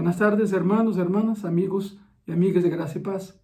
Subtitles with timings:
[0.00, 3.38] Buenas tardes, hermanos, hermanas, amigos y amigas de gracia y paz.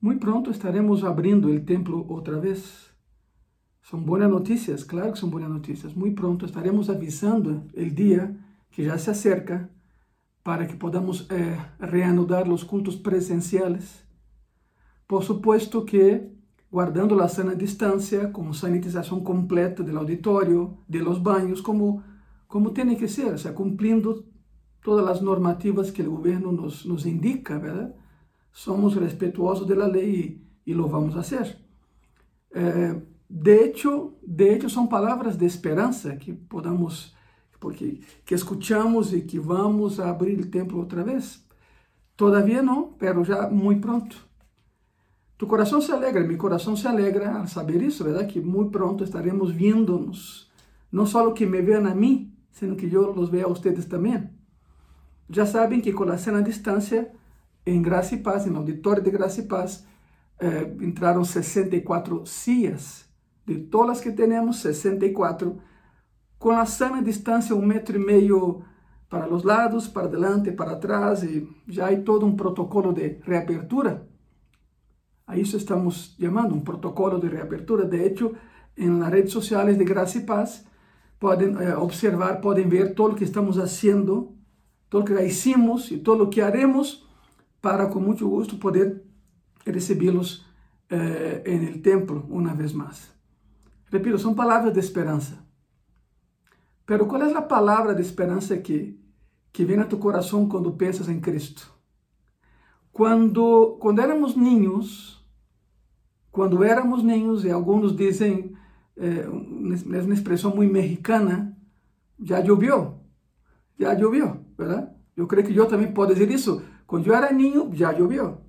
[0.00, 2.92] Muy pronto estaremos abriendo el templo otra vez.
[3.80, 5.94] Son buenas noticias, claro que são boas notícias.
[5.94, 8.36] Muito pronto estaremos avisando el día
[8.72, 9.70] que ya se acerca
[10.42, 14.04] para que podamos eh, reanudar los cultos presenciales.
[15.06, 16.28] Por supuesto que
[16.72, 22.02] guardando a sana distancia, con sanitización completa del auditorio, de los baños, como
[22.52, 24.26] como tem que ser, ou seja, cumprindo
[24.82, 27.94] todas as normativas que o governo nos, nos indica, ¿verdad?
[28.50, 31.22] Somos respetuosos de la ley e, lo vamos a.
[32.54, 37.14] Eh, de hecho, de hecho, são palavras de esperança que podamos,
[37.58, 41.42] porque que escuchamos e que vamos abrir o templo outra vez.
[42.14, 44.16] Todavía não, pero já muito pronto.
[45.38, 48.32] Tu coração se alegra, meu coração se alegra al saber isso, verdade?
[48.32, 50.50] Que muito pronto estaremos vindo-nos,
[50.92, 54.28] não só que me vean a mim, sino que eu los vea a ustedes também.
[55.34, 57.10] Já sabem que com a cena distância,
[57.64, 59.82] em Graça e Paz, no auditório de Graça e Paz,
[60.38, 63.06] eh, entraram 64 sillas.
[63.46, 65.58] De todas as que temos, 64.
[66.38, 68.62] Com a sana distância, um metro e meio
[69.08, 74.06] para os lados, para delante, para trás, e já há todo um protocolo de reapertura.
[75.26, 77.86] A isso estamos chamando um protocolo de reapertura.
[77.86, 78.34] De hecho,
[78.76, 80.66] em las redes sociais de Graça e Paz,
[81.18, 84.41] podem eh, observar, podem ver todo o que estamos fazendo
[84.92, 87.02] todo o que já hicimos e todo o que haremos
[87.62, 89.02] para, com muito gosto, poder
[89.64, 90.44] recebê-los
[90.90, 93.10] eh, en el templo uma vez mais.
[93.90, 95.38] Repito, são palavras de esperança.
[96.84, 99.00] Pero qual é a palavra de esperança que,
[99.50, 101.72] que vem a tu coração quando pensas em Cristo?
[102.92, 105.24] Quando, quando éramos ninhos,
[106.30, 108.54] quando éramos ninhos, e alguns dizem,
[108.98, 111.56] eh, uma expressão muito mexicana,
[112.22, 113.00] já choveu,
[113.78, 114.41] já choveu.
[114.62, 114.92] ¿Verdad?
[115.16, 116.62] Yo creo que yo también puedo decir eso.
[116.86, 118.40] Cuando yo era niño, ya llovió.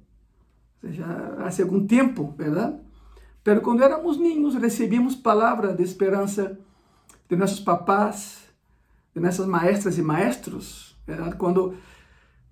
[0.81, 2.81] Ya hace algún tiempo, ¿verdad?
[3.41, 6.53] Pero cuando éramos niños, recibimos palabras de esperanza
[7.29, 8.49] de nuestros papás,
[9.13, 11.37] de nuestras maestras y maestros, ¿verdad?
[11.37, 11.73] Cuando,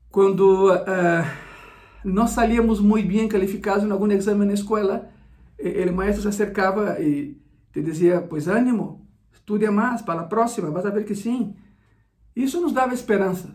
[0.09, 1.23] cuando uh,
[2.03, 5.11] no salíamos muy bien calificados en algún examen en la escuela,
[5.57, 7.39] el maestro se acercaba y
[7.71, 11.55] te decía, pues ánimo, estudia más para la próxima, vas a ver que sí.
[12.35, 13.53] Isso nos dava esperança.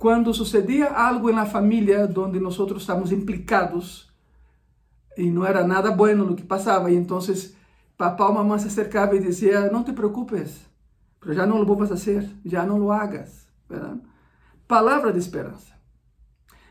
[0.00, 4.10] Quando sucedia algo na família onde nós estávamos implicados
[5.14, 7.18] e não era nada bueno o que passava, e então
[7.98, 10.66] papá ou mamãe se acercava e dizia: Não te preocupes,
[11.26, 13.46] já não lo vou fazer, já não lo hagas.
[13.68, 14.00] ¿verdad?
[14.66, 15.74] Palavra de esperança.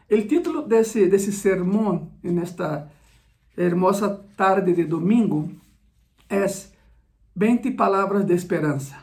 [0.09, 2.89] O título desse, desse sermão, nesta
[3.55, 5.51] hermosa tarde de domingo,
[6.27, 6.47] é
[7.35, 8.97] 20 palavras de esperança.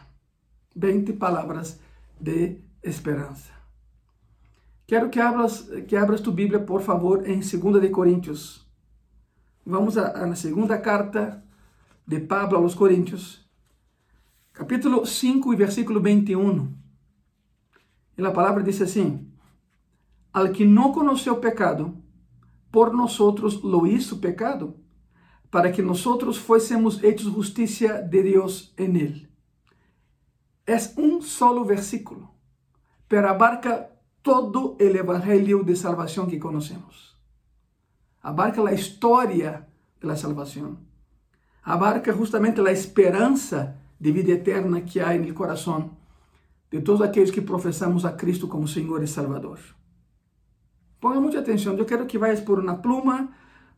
[0.74, 1.78] 20 palavras
[2.20, 3.55] de esperança.
[4.86, 8.64] Quero que abras, que abras tu Bíblia, por favor, em 2 de Coríntios.
[9.64, 11.44] Vamos à segunda carta
[12.06, 13.44] de Pablo aos Coríntios,
[14.52, 16.72] capítulo 5 e versículo 21.
[18.16, 19.28] E a palavra diz assim:
[20.32, 22.00] Al que não conheceu pecado,
[22.70, 23.18] por nós
[23.64, 24.76] lo hizo pecado,
[25.50, 26.04] para que nós
[26.38, 29.28] fôssemos hechos justiça de Deus en él.
[30.64, 32.30] Es un solo versículo,
[33.08, 33.95] pero abarca
[34.26, 37.16] todo el evangelio de salvación que conocemos.
[38.22, 39.68] Abarca la historia
[40.00, 40.78] de la salvación.
[41.62, 45.92] Abarca justamente la esperanza de vida eterna que en el corazón
[46.72, 49.60] de todos aquellos que profesamos a Cristo como Señor y Salvador.
[50.98, 53.30] Ponga mucha atención, yo quiero que vayas por una pluma,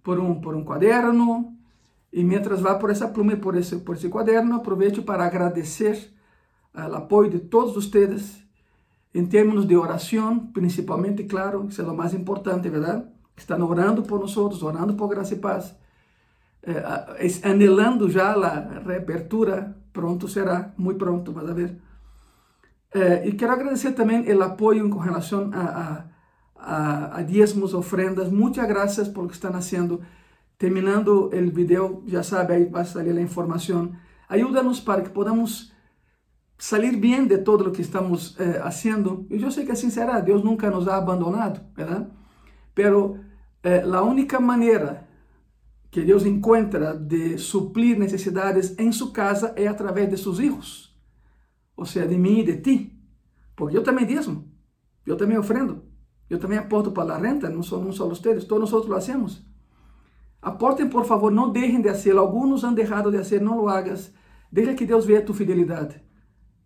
[0.03, 1.55] por un, por un cuaderno,
[2.11, 6.17] y mientras va por esa pluma y por ese, por ese cuaderno, aproveche para agradecer
[6.73, 8.48] o apoio de todos vocês
[9.15, 13.11] En términos de oración, principalmente, claro, eso es lo más importante, ¿verdad?
[13.37, 15.77] Están orando por nosotros, orando por gracia y paz,
[16.63, 16.83] eh,
[17.21, 21.79] es anhelando ya la reapertura, pronto será, muy pronto, vas a ver.
[22.93, 26.11] Eh, y quiero agradecer también el apoyo con relación a, a,
[26.57, 28.33] a, a, diezmos, ofrendas.
[28.33, 30.01] Muchas gracias por lo que están haciendo.
[30.57, 33.99] Terminando el video, ya sabe, ahí va a salir la información.
[34.29, 35.73] Ayúdanos para que podamos
[36.59, 39.27] salir bien de todo lo que estamos eh, haciendo.
[39.31, 42.09] Yo sé que así será, Dios nunca nos ha abandonado, ¿verdad?
[42.75, 43.17] Pero
[43.63, 45.09] eh, única manera
[45.91, 50.95] que Dios encuentra de suplir necesidades en su casa es a través de sus hijos,
[51.75, 53.01] o sea, de mí y de ti.
[53.55, 54.45] Porque yo también diezmo,
[55.07, 55.85] yo también ofrendo,
[56.29, 59.45] yo también aporto para la renta, son, no solo ustedes, todos nosotros lo hacemos.
[60.41, 62.21] Aportem, por favor, não deixem de hacerlo.
[62.21, 64.13] Alguns han dejado de hacer, não lo hagas.
[64.53, 66.01] Deixa que Deus veja tu fidelidade.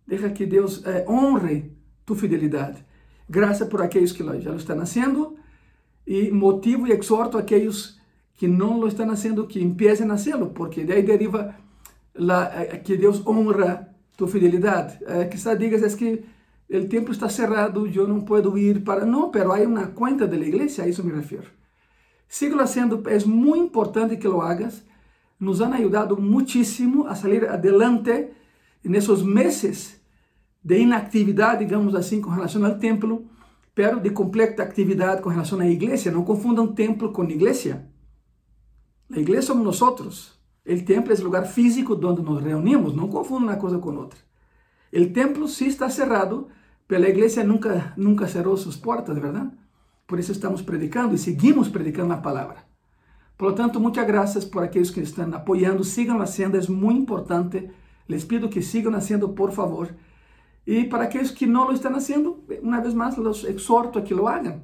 [0.07, 1.71] Deixa que Deus é, honre
[2.05, 2.85] tu fidelidade.
[3.29, 5.35] Graças por aqueles que já estão fazendo
[6.05, 7.97] e motivo e exorto aqueles
[8.35, 11.55] que não lo estão fazendo que empiecem a fazê-lo, porque daí deriva
[12.13, 14.99] la, eh, que Deus honra tu fidelidade.
[15.05, 16.25] Eh, quizá digas é que
[16.69, 19.05] o templo está cerrado, eu não posso ir para...
[19.05, 21.47] Não, pero há uma conta da igreja, a isso me refiro.
[22.27, 24.83] Síguelo haciendo, é muito importante que lo hagas.
[25.39, 28.31] Nos han ayudado muchísimo a salir adelante
[28.89, 30.01] nesses meses
[30.63, 33.25] de inactividade, digamos assim, com relação ao templo,
[33.75, 36.11] pero de completa atividade com relação à igreja.
[36.11, 37.85] Não confundam templo com igreja.
[39.11, 40.33] A igreja somos nós.
[40.65, 42.95] O templo é o lugar físico onde nos reunimos.
[42.95, 44.19] Não confundam uma coisa com outra.
[44.93, 46.47] O templo sí está cerrado,
[46.87, 49.51] pero a igreja nunca, nunca cerrou suas portas, verdade?
[50.07, 52.57] Por isso estamos predicando e seguimos predicando a palavra.
[53.35, 55.83] Por lo tanto, muitas graças por aqueles que estão apoiando.
[55.83, 57.69] Sigam haciendo, é muito importante.
[58.07, 59.95] Les pido que sigam haciendo, por favor.
[60.65, 64.13] E para aqueles que não lo estão fazendo, uma vez mais, los exhorto a que
[64.13, 64.63] lo hagan.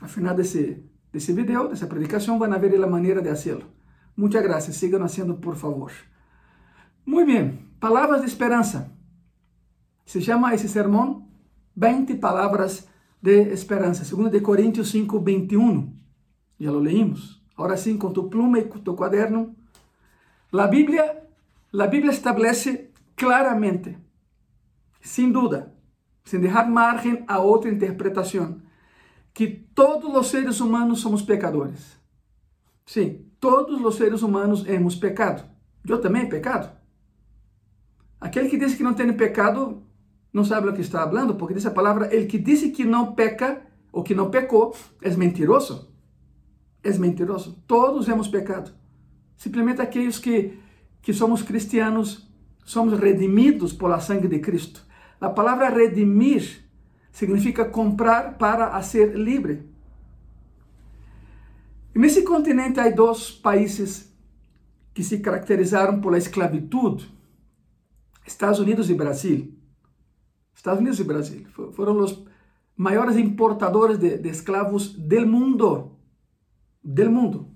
[0.00, 0.82] Al final desse,
[1.12, 3.64] video, dessa predicação, vão ver a maneira de hacerlo.
[4.16, 4.76] Muchas gracias.
[4.76, 5.92] Sigam haciendo, por favor.
[7.06, 7.58] Muito bem.
[7.78, 8.90] Palavras de esperança.
[10.04, 11.28] Se chama esse sermão
[11.76, 12.88] 20 palavras
[13.20, 14.04] de esperança.
[14.04, 15.96] 2 de Coríntios 5, 21.
[16.58, 17.42] Já lo leímos.
[17.56, 19.54] Agora sim, com tu pluma com tu caderno.
[20.52, 21.22] A Bíblia,
[21.80, 23.96] a Bíblia estabelece claramente
[25.00, 25.74] sem dúvida,
[26.24, 28.60] sem deixar margem a outra interpretação,
[29.34, 31.98] que todos os seres humanos somos pecadores.
[32.84, 35.44] Sim, todos os seres humanos hemos pecado.
[35.88, 36.70] Eu também pecado.
[38.20, 39.82] Aquele que diz que não tem pecado
[40.32, 43.14] não sabe o que está falando, porque diz a palavra: el que diz que não
[43.14, 45.92] peca ou que não pecou é mentiroso.
[46.82, 47.62] É mentiroso.
[47.66, 48.72] Todos hemos pecado.
[49.36, 50.58] Simplesmente aqueles que,
[51.02, 52.28] que somos cristianos
[52.64, 54.80] somos redimidos por la sangre de Cristo.
[55.20, 56.64] A palavra redimir
[57.10, 59.70] significa comprar para ser livre.
[61.94, 64.10] nesse continente há dois países
[64.94, 67.02] que se caracterizaram pela esclavitud:
[68.26, 69.58] Estados Unidos e Brasil.
[70.54, 72.24] Estados Unidos e Brasil foram os
[72.76, 75.98] maiores importadores de, de escravos del mundo.
[76.82, 77.51] Del mundo.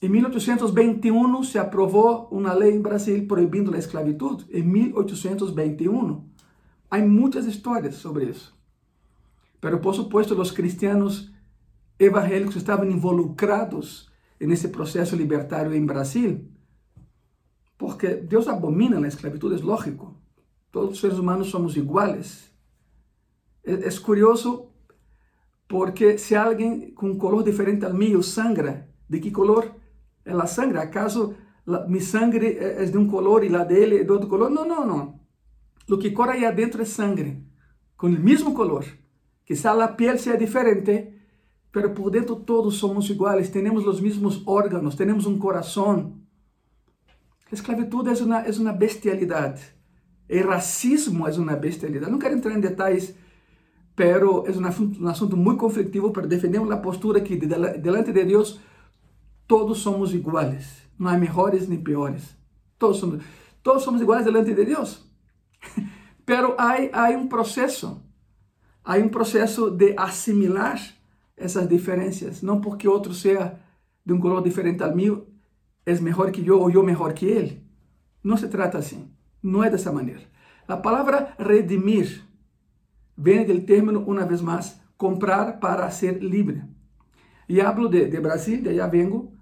[0.00, 4.44] Em 1821 se aprovou uma lei em Brasil proibindo a esclavitud.
[4.50, 6.24] Em 1821.
[6.90, 8.56] Há muitas histórias sobre isso.
[9.60, 11.32] Pero por supuesto os cristianos
[11.98, 14.08] evangélicos estavam involucrados
[14.40, 16.48] nesse processo libertário em Brasil,
[17.76, 20.16] porque Deus abomina a esclavitud, é lógico.
[20.70, 22.52] Todos os seres humanos somos iguais.
[23.64, 24.68] É, é curioso
[25.66, 29.74] porque se alguém com um color diferente ao meu sangra, de que color?
[30.28, 30.78] É a sangre.
[30.78, 31.34] ¿Acaso
[31.66, 34.50] la, mi sangre é de um color e la de ele é de outro color?
[34.50, 35.20] Não, não, não.
[35.90, 37.42] O que corre aí adentro é sangre,
[37.96, 38.84] com o mesmo color.
[39.46, 41.14] Quizá a piel seja diferente,
[41.72, 46.18] pero por dentro todos somos iguais, temos os mesmos órgãos, temos um coração.
[47.50, 49.62] A esclavitud é uma, é uma bestialidade.
[50.30, 52.12] O racismo é uma bestialidade.
[52.12, 53.14] Não quero entrar em detalhes,
[53.96, 58.24] pero é um assunto, um assunto muito conflitivo, para defendemos a postura que delante de
[58.24, 58.60] Deus
[59.48, 60.82] todos somos iguais.
[60.98, 62.36] Não há melhores nem piores.
[62.78, 63.24] Todos somos,
[63.62, 65.04] todos somos iguais delante de Deus.
[66.24, 68.00] Pero há, há um processo.
[68.84, 70.78] Há um processo de assimilar
[71.36, 72.42] essas diferenças.
[72.42, 73.58] Não porque outro seja
[74.04, 75.26] de um color diferente ao meu,
[75.84, 77.62] é melhor que eu ou eu melhor que ele.
[78.22, 79.10] Não se trata assim.
[79.42, 80.22] Não é dessa maneira.
[80.66, 82.22] A palavra redimir
[83.16, 86.62] vem do término, uma vez mais, comprar para ser livre.
[87.48, 89.32] E hablo de, de Brasil, de allá vengo,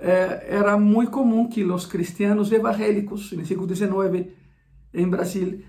[0.00, 4.28] eh, era muito comum que os cristianos evangélicos, no século XIX,
[4.94, 5.62] em Brasil,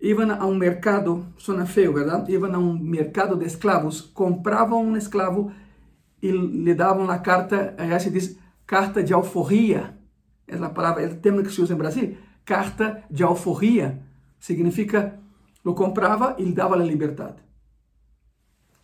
[0.00, 2.32] iam a um mercado, suena feo, verdade?
[2.32, 5.52] Iam a um mercado de escravos, compravam um escravo
[6.20, 9.96] e lhe davam a carta, aí se diz carta de alforria,
[10.48, 14.02] é a palavra, é o termo que se usa em Brasil, carta de alforria,
[14.38, 15.18] significa,
[15.64, 17.36] lo comprava e lhe dava a liberdade.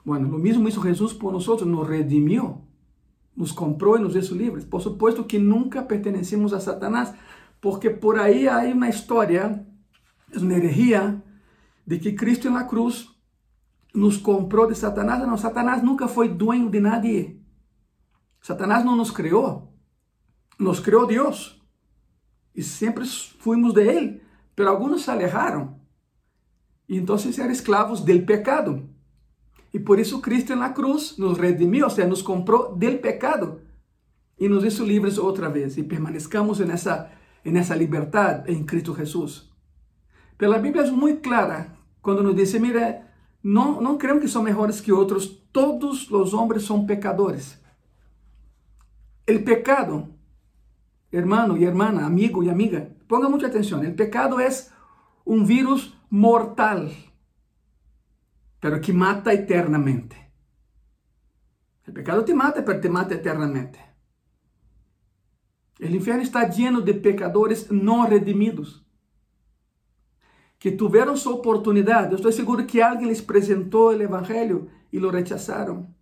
[0.05, 2.61] Bueno, o mesmo hizo Jesus por nós, nos redimiu
[3.37, 4.65] nos comprou e nos hizo livres.
[4.65, 7.15] Por supuesto que nunca pertenecemos a Satanás,
[7.61, 9.67] porque por aí há uma história,
[10.35, 11.23] uma herejía,
[11.87, 13.09] de que Cristo na cruz
[13.95, 15.21] nos comprou de Satanás.
[15.27, 17.43] Não, Satanás nunca foi dueño de nadie.
[18.41, 19.73] Satanás não nos criou,
[20.59, 21.61] nos criou Deus.
[22.55, 24.23] E sempre fuimos de Ele,
[24.55, 25.81] pero alguns se alejaram.
[26.89, 28.92] E então eram escravos del pecado.
[29.73, 33.61] Y por eso Cristo en la cruz nos redimió, o sea, nos compró del pecado
[34.37, 37.13] y nos hizo libres otra vez y permanezcamos en esa,
[37.43, 39.51] en esa libertad en Cristo Jesús.
[40.37, 44.45] Pero la Biblia es muy clara cuando nos dice, mira, no, no crean que son
[44.45, 47.61] mejores que otros, todos los hombres son pecadores.
[49.25, 50.09] El pecado,
[51.11, 54.71] hermano y hermana, amigo y amiga, ponga mucha atención, el pecado es
[55.25, 56.93] un virus mortal
[58.63, 60.17] pero que mata eternamente.
[61.89, 63.81] O pecado te mata, pero te mata eternamente.
[65.81, 68.87] O inferno está lleno de pecadores não redimidos
[70.61, 72.15] que tiveram sua oportunidade.
[72.15, 75.93] Estou seguro que alguém lhes apresentou o Evangelho e lo rechazaram.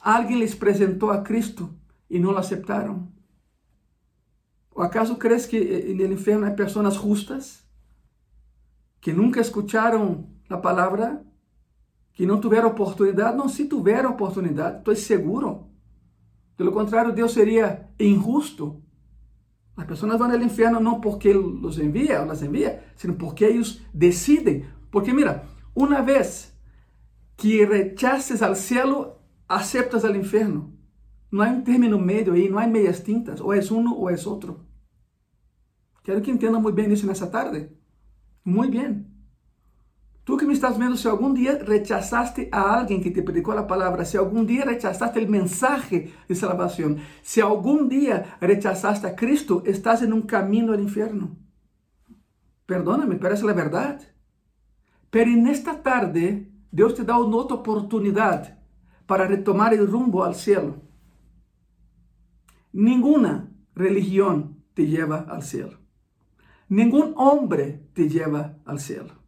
[0.00, 1.72] Alguém lhes apresentou a Cristo
[2.10, 3.12] e não o aceitaram.
[4.72, 5.60] Ou acaso crees que
[5.94, 7.64] no inferno há pessoas justas
[9.00, 11.24] que nunca escutaram a palavra,
[12.14, 13.36] que não tiveram oportunidade?
[13.36, 15.66] Não, se tiveram oportunidade, estou seguro.
[16.56, 18.84] Pelo contrário, Deus seria injusto
[19.76, 23.80] as pessoas vão ao inferno não porque los envia ou las envia, sino porque eles
[23.92, 24.66] decidem.
[24.90, 25.44] Porque mira,
[25.74, 26.56] uma vez
[27.36, 29.16] que rechaces al cielo,
[29.48, 30.72] aceptas al inferno.
[31.30, 34.14] Não há um término meio aí, não há meias tintas, ou é um ou é
[34.24, 34.64] outro.
[36.04, 37.70] Quero que entenda muito bem isso nessa tarde.
[38.44, 39.04] Muito bem.
[40.24, 43.66] Tú que me estás viendo, si algún día rechazaste a alguien que te predicó la
[43.66, 49.62] palabra, si algún día rechazaste el mensaje de salvación, si algún día rechazaste a Cristo,
[49.66, 51.36] estás en un camino al infierno.
[52.64, 54.00] Perdóname, pero es la verdad.
[55.10, 58.58] Pero en esta tarde, Dios te da una otra oportunidad
[59.06, 60.82] para retomar el rumbo al cielo.
[62.72, 65.78] Ninguna religión te lleva al cielo.
[66.68, 69.23] Ningún hombre te lleva al cielo.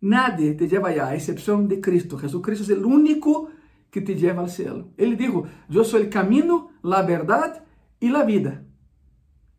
[0.00, 2.16] Nadie te lleva allá, a excepción de Cristo.
[2.16, 3.50] Jesucristo es el único
[3.90, 4.88] que te lleva al cielo.
[4.96, 7.64] Él dijo, yo soy el camino, la verdad
[7.98, 8.64] y la vida.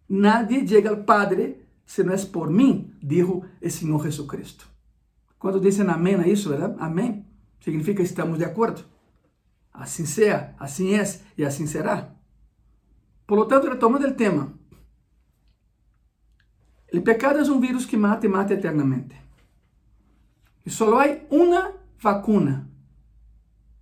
[0.07, 4.65] Nadie llega al Padre si no es por mí, dijo el Señor Jesucristo.
[5.37, 6.75] Cuando dicen amén a eso, ¿verdad?
[6.79, 7.27] Amén.
[7.59, 8.83] Significa estamos de acuerdo.
[9.71, 12.15] Así sea, así es y así será.
[13.25, 14.53] Por lo tanto, retomando el tema.
[16.87, 19.15] El pecado es un virus que mata y mata eternamente.
[20.65, 22.67] Y solo hay una vacuna.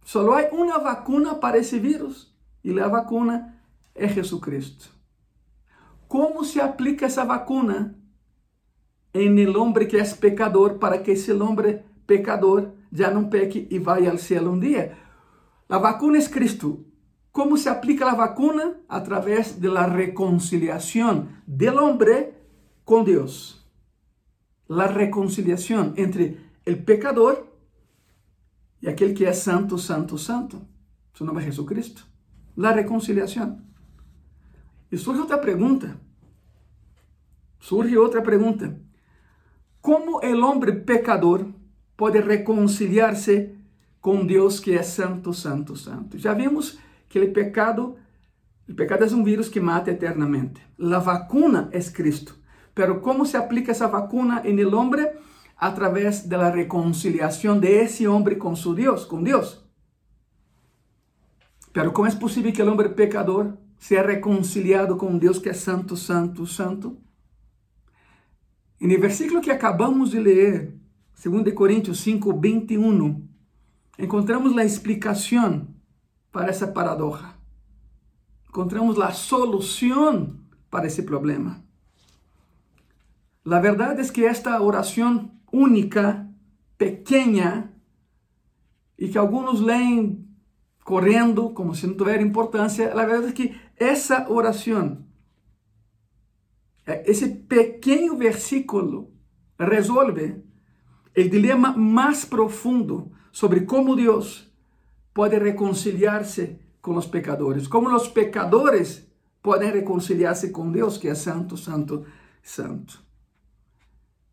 [0.04, 2.36] Solo hay una vacuna para ese virus.
[2.64, 3.62] Y la vacuna
[3.96, 4.86] es Jesucristo.
[6.08, 7.96] ¿Cómo se aplica esa vacuna
[9.14, 13.80] en el hombre que es pecador para que ese hombre pecador ya no peque y
[13.80, 14.98] vaya al cielo un día?
[15.68, 16.80] La vacuna es Cristo.
[17.32, 18.74] ¿Cómo se aplica la vacuna?
[18.88, 22.34] A través de la reconciliación del hombre
[22.84, 23.70] con Dios.
[24.68, 27.52] La reconciliación entre el pecador
[28.80, 30.62] y aquel que es santo, santo, santo.
[31.14, 32.04] Su nombre es Jesucristo.
[32.56, 33.66] La reconciliación.
[34.92, 35.98] Y surge otra pregunta.
[37.60, 38.78] Surge otra pregunta.
[39.82, 41.48] ¿Cómo el hombre pecador
[41.96, 43.56] puede reconciliarse
[44.00, 46.18] con Dios que es santo, santo, santo?
[46.18, 47.98] Ya vimos que el pecado,
[48.68, 50.62] el pecado es un virus que mata eternamente.
[50.78, 52.34] La vacuna es Cristo.
[52.76, 55.14] Pero ¿cómo se aplica esa vacuna en el hombre?
[55.60, 59.66] A través de la reconciliación de ese hombre con su Dios, con Dios.
[61.74, 65.98] Pero ¿cómo es posible que el hombre pecador sea reconciliado con Dios que es santo,
[65.98, 66.98] santo, santo?
[68.80, 70.76] En el versículo que acabamos de leer,
[71.22, 73.22] 2 Corintios 5, 21,
[73.98, 75.76] encontramos la explicación
[76.32, 77.38] para esa paradoja.
[78.48, 81.62] Encontramos la solución para ese problema.
[83.44, 86.28] La verdad es que esta oración única,
[86.78, 87.74] pequena,
[88.98, 90.28] e que alguns leem
[90.84, 92.92] correndo, como se não tiver importância.
[92.92, 95.06] A verdade é que essa oração,
[97.06, 99.14] esse pequeno versículo,
[99.60, 100.44] resolve
[101.18, 104.52] o dilema mais profundo sobre como Deus
[105.14, 109.08] pode reconciliar-se com os pecadores, como os pecadores
[109.42, 112.06] podem reconciliar-se com Deus, que é santo, santo,
[112.42, 113.09] santo.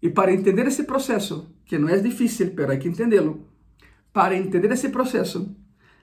[0.01, 3.49] E para entender esse processo, que não é difícil, mas há que entendê-lo,
[4.13, 5.55] para entender esse processo,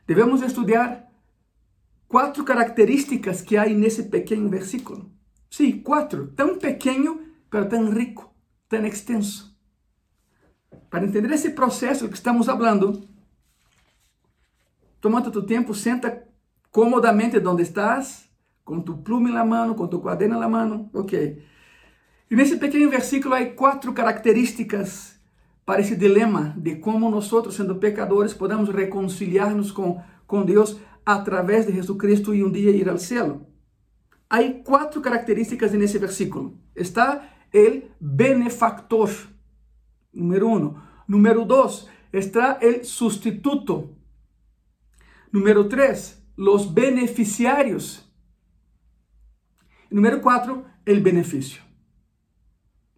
[0.06, 1.12] devemos estudar
[2.08, 5.12] quatro características que há nesse pequeno versículo.
[5.50, 6.28] Sim, quatro.
[6.36, 7.22] Tão pequeno,
[7.52, 8.34] mas tão rico,
[8.68, 9.58] tão extenso.
[10.90, 13.08] Para entender esse processo que estamos falando,
[15.02, 16.28] toma tu tempo, senta
[16.72, 18.30] comodamente onde estás,
[18.64, 21.44] com tu pluma na mão, com tu quaderno na mão, ok.
[22.34, 25.20] E nesse pequeno versículo há quatro características
[25.64, 31.74] para esse dilema de como nós, sendo pecadores, podemos reconciliar-nos com, com Deus através de
[31.74, 33.48] Jesucristo e um dia ir ao céu.
[34.28, 36.60] Há quatro características nesse versículo.
[36.76, 39.12] Está el benefactor,
[40.12, 40.76] número um.
[41.08, 43.96] Número dois, está el sustituto.
[45.32, 48.12] Número tres, los beneficiarios.
[49.92, 51.63] Número cuatro, el beneficio.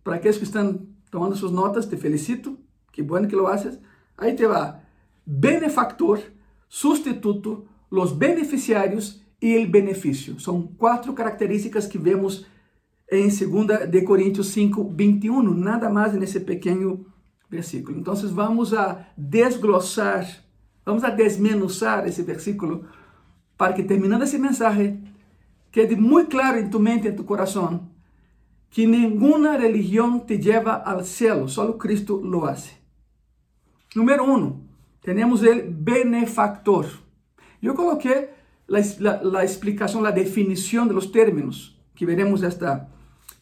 [0.06, 2.56] Para aquellos que están tomando sus notas, te felicito.
[2.92, 3.80] Qué bueno que lo haces.
[4.18, 4.84] Ahí te va.
[5.26, 6.20] Benefactor,
[6.68, 10.40] sustituto, los beneficiarios y el beneficio.
[10.40, 12.46] Son cuatro características que vemos
[13.08, 17.04] en 2 de Corintios 5, 21, nada más en ese pequeño
[17.50, 17.98] versículo.
[17.98, 20.28] Entonces vamos a desglosar,
[20.86, 22.84] vamos a desmenuzar ese versículo
[23.58, 25.00] para que terminando ese mensaje
[25.72, 27.95] quede muy claro en tu mente, en tu corazón,
[28.76, 32.78] que ninguna religión te lleva al cielo, solo Cristo lo hace.
[33.96, 34.64] Número uno,
[35.00, 36.86] tenemos el benefactor.
[37.62, 38.32] Yo coloqué
[38.68, 38.84] la,
[39.24, 42.90] la, explicación, la definición de los términos que veremos esta,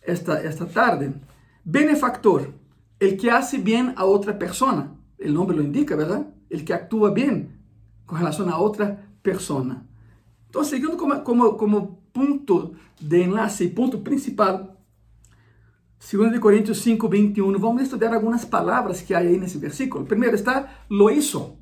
[0.03, 1.15] esta, esta tarde.
[1.63, 2.53] Benefactor,
[2.99, 4.93] el que hace bien a otra persona.
[5.17, 6.27] El nombre lo indica, ¿verdad?
[6.47, 7.59] El que actúa bien
[8.05, 9.83] con relación a otra persona.
[10.45, 14.72] Entonces, siguiendo como, como, como punto de enlace y punto principal,
[16.11, 20.05] 2 Corintios 5, 21, vamos a estudiar algunas palabras que hay ahí en ese versículo.
[20.05, 21.57] Primero está lo hizo.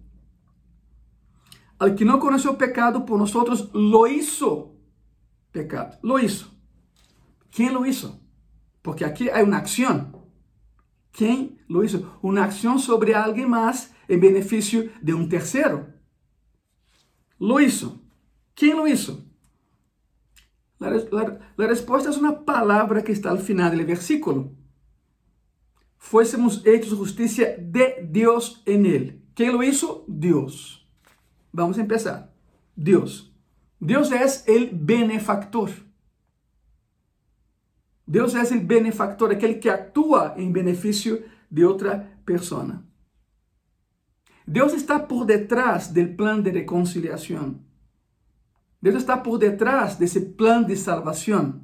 [1.77, 4.75] Al que no conoció pecado por nosotros, lo hizo
[5.51, 5.97] pecado.
[6.01, 6.47] Lo hizo.
[7.51, 8.19] ¿Quién lo hizo?
[8.81, 10.17] Porque aquí hay una acción.
[11.11, 12.19] ¿Quién lo hizo?
[12.39, 15.87] Acción sobre alguien más en beneficio de un tercero.
[17.37, 18.01] Lo hizo.
[18.55, 19.23] ¿Quién lo hizo?
[20.81, 24.51] La, respuesta es una palabra que está al final del versículo.
[25.99, 29.21] Fuésemos hechos justicia de Dios en él.
[29.35, 30.03] ¿Quién lo hizo?
[30.07, 30.89] Dios.
[31.51, 32.33] Vamos a empezar.
[32.75, 33.31] Dios.
[33.79, 35.69] Dios es el benefactor.
[38.07, 42.83] Deus é o benefactor, aquele que atua em benefício de outra pessoa.
[44.45, 47.70] Deus está por detrás do plano de reconciliação.
[48.81, 51.61] Deus está por detrás desse plano de salvação.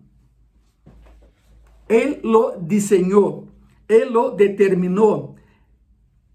[1.89, 3.47] Ele lo desenhou,
[3.87, 5.35] ele lo determinou,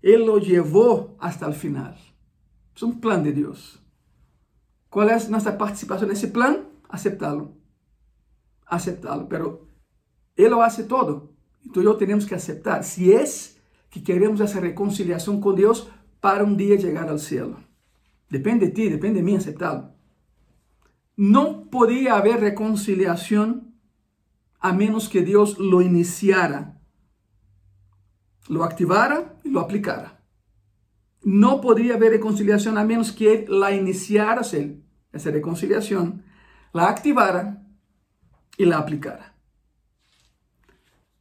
[0.03, 1.95] ele lo levou hasta o final.
[2.81, 3.79] É um plano de Deus.
[4.91, 6.67] Qual é a nossa participação nesse plano?
[6.89, 7.57] Aceptá-lo.
[8.67, 9.69] Aceptá-lo, pero
[10.37, 11.35] Ele lo hace todo.
[11.65, 13.25] Então, eu temos que aceitar se é
[13.91, 15.89] que queremos essa reconciliação com Deus
[16.21, 17.57] para um dia chegar ao céu.
[18.29, 19.92] Depende de ti, depende de mim aceptá-lo.
[21.17, 23.75] no podía haber reconciliación
[24.61, 26.79] a menos que Dios lo iniciara,
[28.49, 30.21] lo activara y lo aplicara.
[31.23, 36.25] No podía haber reconciliación a menos que Él la iniciara, esa reconciliación,
[36.73, 37.65] la activara
[38.57, 39.35] y la aplicara.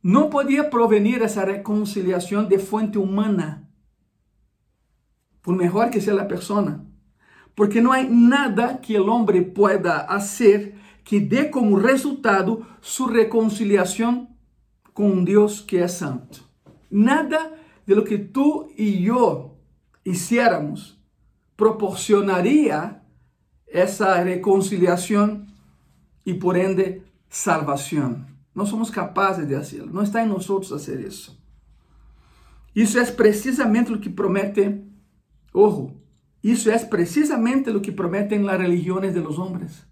[0.01, 3.69] No podía provenir esa reconciliación de fuente humana,
[5.41, 6.85] por mejor que sea la persona.
[7.55, 14.29] Porque não há nada que o homem pueda fazer que dê como resultado sua reconciliação
[14.93, 16.43] com um Deus que é santo.
[16.89, 17.53] Nada
[17.85, 19.57] de lo que tu e eu
[20.05, 20.99] hiciéramos
[21.55, 22.99] proporcionaria
[23.67, 25.45] essa reconciliação
[26.25, 28.25] e, por ende, salvação.
[28.53, 29.93] Não somos capazes de fazê-lo.
[29.93, 31.39] Não está em nós fazer isso.
[32.75, 34.81] Isso é precisamente o que promete,
[35.53, 36.00] ojo,
[36.43, 39.87] isso é precisamente o que prometen as religiões de los homens,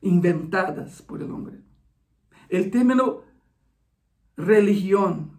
[0.00, 1.60] inventadas por el hombre.
[2.48, 3.22] El término
[4.36, 5.38] religión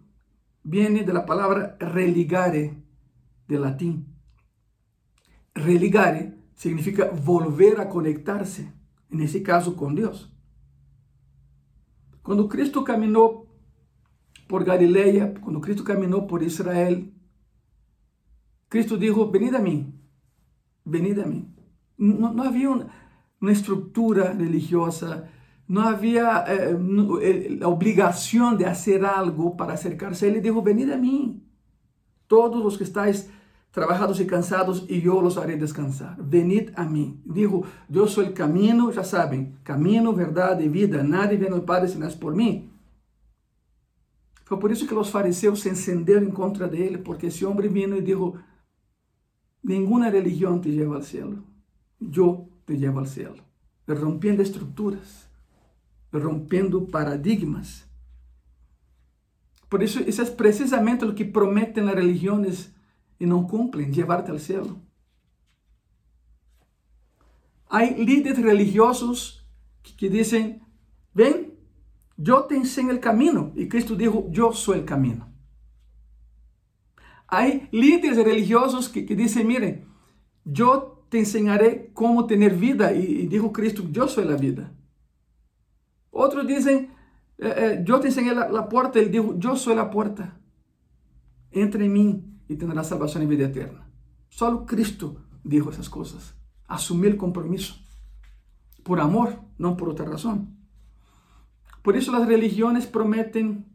[0.62, 2.76] viene de la palabra religare,
[3.48, 4.06] de latín.
[5.54, 8.72] Religare significa volver a conectarse,
[9.10, 10.30] en ese caso con Dios.
[12.22, 13.48] Quando Cristo caminhou
[14.46, 17.10] por Galileia, quando Cristo caminhou por Israel,
[18.70, 19.92] Cristo disse: Venid a mim,
[20.86, 21.52] venid a mim.
[21.98, 25.28] Não, não havia uma estrutura religiosa,
[25.68, 30.24] não havia eh, a obrigação de fazer algo para acercar-se.
[30.24, 31.42] Ele disse: Venid a mim,
[32.28, 33.28] todos os que estáis
[33.72, 36.16] trabajados y cansados, y yo los haré descansar.
[36.18, 37.20] Venid a mí.
[37.24, 41.02] Dijo, yo soy el camino, ya saben, camino, verdad y vida.
[41.02, 42.70] Nadie viene al Padre si no es por mí.
[44.44, 47.68] Fue por eso que los fariseos se encenderam en contra de él, porque ese hombre
[47.68, 48.34] vino y dijo,
[49.62, 51.44] ninguna religión te lleva al cielo.
[51.98, 53.42] Yo te llevo al cielo.
[53.86, 55.28] Rompiendo estructuras,
[56.12, 57.86] rompiendo paradigmas.
[59.68, 62.72] Por eso, eso es precisamente lo que prometen las religiones
[63.20, 64.80] e não cumprem levar-te ao céu.
[67.68, 69.46] Há líderes religiosos
[69.82, 70.60] que, que dizem:
[71.14, 71.52] Ven,
[72.18, 73.52] eu te ensino o caminho.
[73.54, 75.29] E Cristo dijo: Eu sou o caminho.
[77.30, 79.86] Hay líderes religiosos que, dicen, miren,
[80.44, 82.92] yo te enseñaré cómo tener vida.
[82.92, 84.72] Y, dijo Cristo, yo soy la vida.
[86.10, 86.90] Otros dicen,
[87.38, 88.98] eh, eh, yo te enseñé la, puerta.
[88.98, 90.40] Él dijo, yo soy la puerta.
[91.52, 93.88] Entra en mí y tendrás salvación y vida eterna.
[94.28, 96.34] Solo Cristo dijo esas cosas.
[96.66, 97.76] Asumió el compromiso.
[98.82, 100.56] Por amor, no por otra razón.
[101.82, 103.66] Por eso las religiones prometen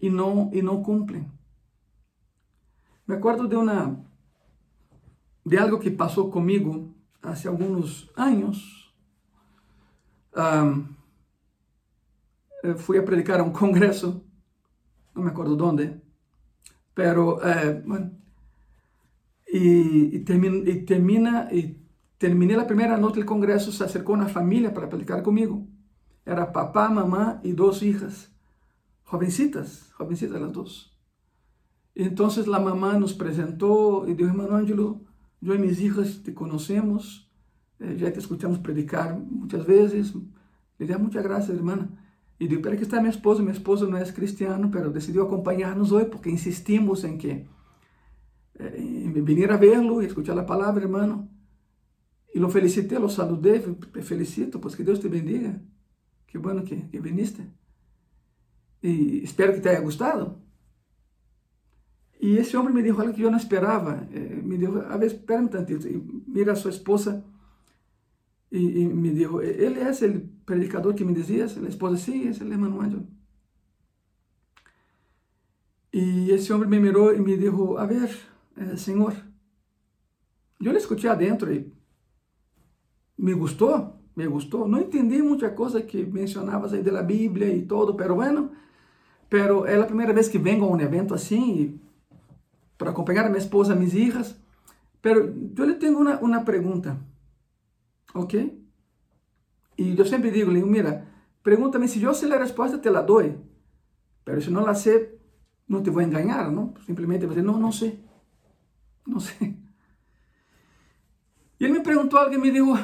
[0.00, 1.43] y no, y no cumplen.
[3.06, 3.96] Me acuerdo de una
[5.44, 8.94] de algo que pasó conmigo hace algunos años.
[10.34, 10.96] Um,
[12.76, 14.22] fui a predicar a un congreso,
[15.14, 16.00] no me acuerdo dónde,
[16.94, 18.10] pero uh, bueno,
[19.46, 21.78] y, termina, y
[22.18, 25.66] terminé la primera noche del congreso, se acercó una familia para predicar conmigo.
[26.26, 28.32] Era papá, mamá y dos hijas,
[29.04, 30.93] jovencitas, jovencitas las dos.
[31.94, 35.00] Entonces la mamá nos presentó y dijo, hermano Ángelo,
[35.40, 37.30] yo y mis hijas te conocemos,
[37.78, 40.14] eh, ya te escuchamos predicar muchas veces.
[40.78, 41.88] Le dije, muchas gracias, hermana.
[42.38, 45.92] Y digo, pero aquí está mi esposo, mi esposo no es cristiano, pero decidió acompañarnos
[45.92, 47.46] hoy porque insistimos en que
[48.58, 51.28] eh, en venir a verlo y escuchar la palabra, hermano.
[52.32, 55.60] Y lo felicité, lo saludé, te felicito, pues que Dios te bendiga.
[56.26, 57.48] Qué bueno que, que viniste.
[58.82, 60.43] Y espero que te haya gustado.
[62.24, 64.08] Y ese hombre me dijo algo que yo no esperaba.
[64.10, 65.86] Eh, me dijo, a ver, espera un tantito.
[65.86, 67.22] Y mira a su esposa.
[68.50, 71.58] Y, me dijo, ¿él es el predicador que me decías?
[71.58, 73.06] La esposa, sí, es el hermano Ángel.
[75.92, 78.08] Y ese hombre me miró y me dijo, a ver,
[78.56, 79.12] eh, Señor,
[80.58, 81.70] yo le escuché adentro y
[83.18, 84.66] me gustó, me gustó.
[84.66, 88.50] No entendí muchas cosas que mencionabas ahí de la Biblia y todo, pero bueno,
[89.28, 91.82] pero es la primera vez que vengo a un evento así
[92.76, 94.40] para acompañar a mi esposa, a mis hijas.
[95.00, 96.98] Pero yo le tengo una, una pregunta,
[98.14, 98.34] ¿ok?
[99.76, 103.02] Y yo siempre digo, le digo, mira, pregúntame, si yo sé la respuesta, te la
[103.02, 103.36] doy.
[104.24, 105.18] Pero si no la sé,
[105.66, 106.74] no te voy a engañar, ¿no?
[106.86, 108.00] Simplemente voy a decir, no, no sé,
[109.06, 109.58] no sé.
[111.58, 112.76] Y él me preguntó algo y me dijo,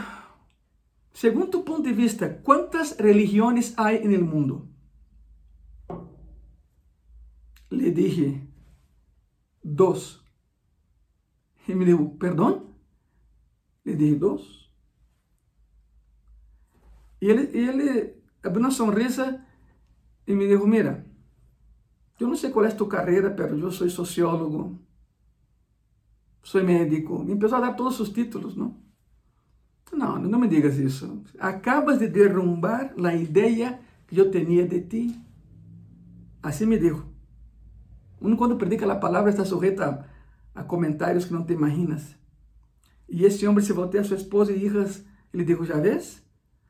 [1.13, 4.69] según tu punto de vista, ¿cuántas religiones hay en el mundo?
[7.71, 8.50] Le dije,
[9.75, 10.25] dos.
[11.67, 12.75] Y me dijo, ¿perdón?
[13.85, 14.73] Le dije, dos.
[17.21, 19.47] Y él, y él abrió una sonrisa
[20.27, 21.05] y me dijo, mira,
[22.19, 24.79] yo no sé cuál es tu carrera, pero yo soy sociólogo,
[26.43, 27.23] soy médico.
[27.25, 28.79] Me empezó a dar todos sus títulos, ¿no?
[29.93, 31.23] No, no me digas eso.
[31.39, 35.17] Acabas de derrumbar la idea que yo tenía de ti.
[36.43, 37.05] Así me dijo.
[38.21, 40.07] Uno cuando predica la palabra está sujeto a,
[40.55, 42.17] a comentarios que no te imaginas.
[43.09, 46.23] Y ese hombre se volteó a su esposa y hijas y le dijo, ¿ya ves?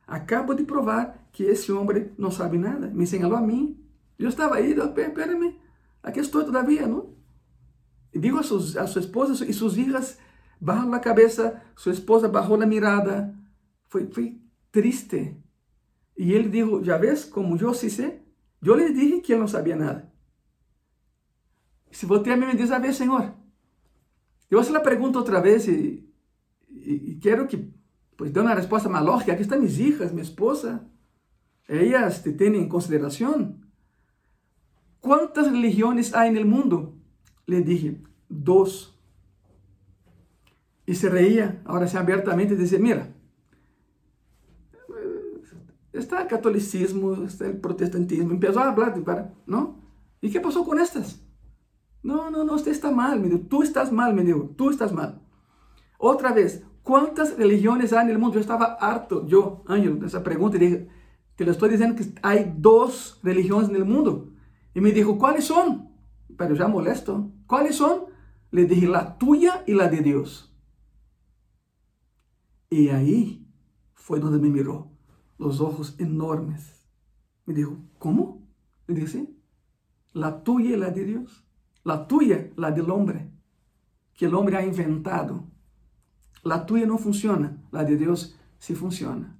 [0.06, 2.90] Acabo de probar que ese hombre no sabe nada.
[2.92, 3.80] Me señaló a mí.
[4.18, 5.58] Yo estaba ahí, espérame,
[6.02, 7.14] aquí estoy todavía, ¿no?
[8.12, 10.18] Y dijo a, sus, a su esposa y sus hijas,
[10.58, 13.34] bajaron la cabeza, su esposa bajó la mirada.
[13.86, 15.42] Fue, fue triste.
[16.16, 18.24] Y él dijo, ya ves, como yo sí sé,
[18.60, 20.09] yo le dije que él no sabía nada.
[21.90, 23.34] Se voltea a mí me dice, a ver, Señor,
[24.50, 26.06] yo hacer la pregunta otra vez y,
[27.20, 27.68] quiero que
[28.16, 29.32] pues dé una respuesta más lógica.
[29.32, 30.86] Aquí están mis hijas, mi esposa.
[31.68, 33.66] Ellas te tienen en consideración.
[35.00, 36.94] ¿Cuántas religiones hay en el mundo?
[37.46, 38.98] Le dije, dos.
[40.84, 43.14] Y se reía, ahora sí abiertamente, decía, mira,
[45.92, 48.32] está el catolicismo, está el protestantismo.
[48.32, 49.80] Empezó a hablar, ¿no?
[50.20, 51.20] ¿Y qué pasó con estas?
[52.02, 53.40] No, no, no, usted está mal, me dijo.
[53.40, 54.50] Tú estás mal, me dijo.
[54.56, 55.20] Tú estás mal.
[55.98, 58.34] Otra vez, ¿cuántas religiones hay en el mundo?
[58.34, 60.56] Yo estaba harto, yo, año, de esa pregunta.
[60.56, 60.88] Y dije,
[61.36, 64.30] te lo estoy diciendo que hay dos religiones en el mundo.
[64.74, 65.90] Y me dijo, ¿cuáles son?
[66.36, 67.30] Pero ya molesto.
[67.46, 68.04] ¿Cuáles son?
[68.50, 70.54] Le dije, la tuya y la de Dios.
[72.70, 73.46] Y ahí
[73.94, 74.90] fue donde me miró,
[75.38, 76.88] los ojos enormes.
[77.44, 78.46] Me dijo, ¿cómo?
[78.86, 79.28] Le dije,
[80.12, 81.44] la tuya y la de Dios.
[81.84, 83.30] La tuya, la del hombre,
[84.14, 85.44] que el hombre ha inventado.
[86.42, 89.38] La tuya no funciona, la de Dios sí funciona.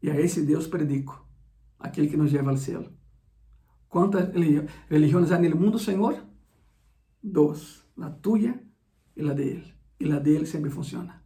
[0.00, 1.26] Y a ese Dios predico,
[1.78, 2.90] aquel que nos lleva al cielo.
[3.88, 6.16] ¿Cuántas religiones hay en el mundo, Señor?
[7.22, 8.62] Dos, la tuya
[9.16, 9.74] y la de Él.
[9.98, 11.24] Y la de Él siempre funciona.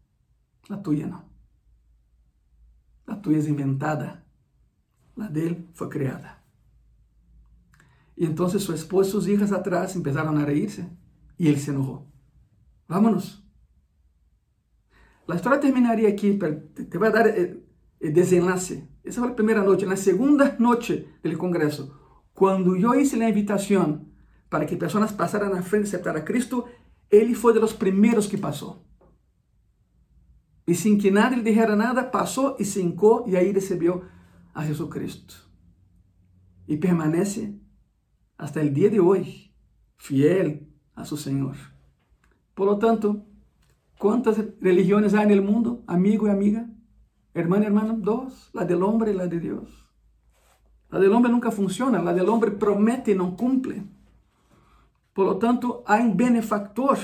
[0.69, 1.25] La tuya no.
[3.07, 4.25] La tuya es inventada.
[5.17, 6.42] La de Él fue creada.
[8.23, 10.89] Y entonces su esposo y sus hijas atrás empezaron a reírse.
[11.37, 12.09] y él se enojó.
[12.87, 13.45] Vámonos.
[15.27, 17.67] La historia terminaría aquí, pero te voy a dar el,
[17.99, 18.89] el desenlace.
[19.03, 19.83] Esa fue la primera noche.
[19.83, 21.99] En la segunda noche del Congreso,
[22.33, 24.13] cuando yo hice la invitación
[24.49, 26.67] para que personas pasaran a frente y aceptar a Cristo,
[27.11, 28.87] él fue de los primeros que pasó.
[30.65, 34.03] Y sin que nadie le dijera nada, pasó y se hincó y ahí recibió
[34.55, 35.35] a Jesucristo.
[36.69, 37.61] Y permanece
[38.43, 39.53] hasta el día de hoy
[39.99, 41.55] fiel a su Señor.
[42.55, 43.25] Por lo tanto,
[43.99, 46.69] ¿cuántas religiones hay en el mundo, amigo y amiga?
[47.35, 49.89] Hermano y hermano, dos, la del hombre y la de Dios.
[50.91, 53.85] La del hombre nunca funciona, la del hombre promete y no cumple.
[55.13, 56.99] Por lo tanto, hay un benefactor.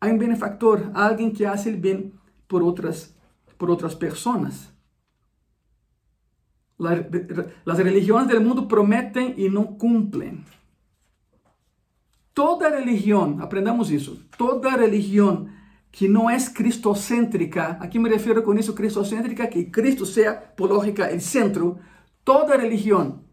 [0.00, 3.14] Hay un benefactor, alguien que hace el bien por otras,
[3.56, 4.74] por otras personas.
[6.80, 10.44] Las religiones del mundo prometen y no cumplen.
[12.32, 15.54] Toda religión, aprendamos eso, toda religión
[15.90, 21.10] que no es cristocéntrica, aquí me refiero con eso cristocéntrica, que Cristo sea, por lógica,
[21.10, 21.78] el centro,
[22.24, 23.28] toda religión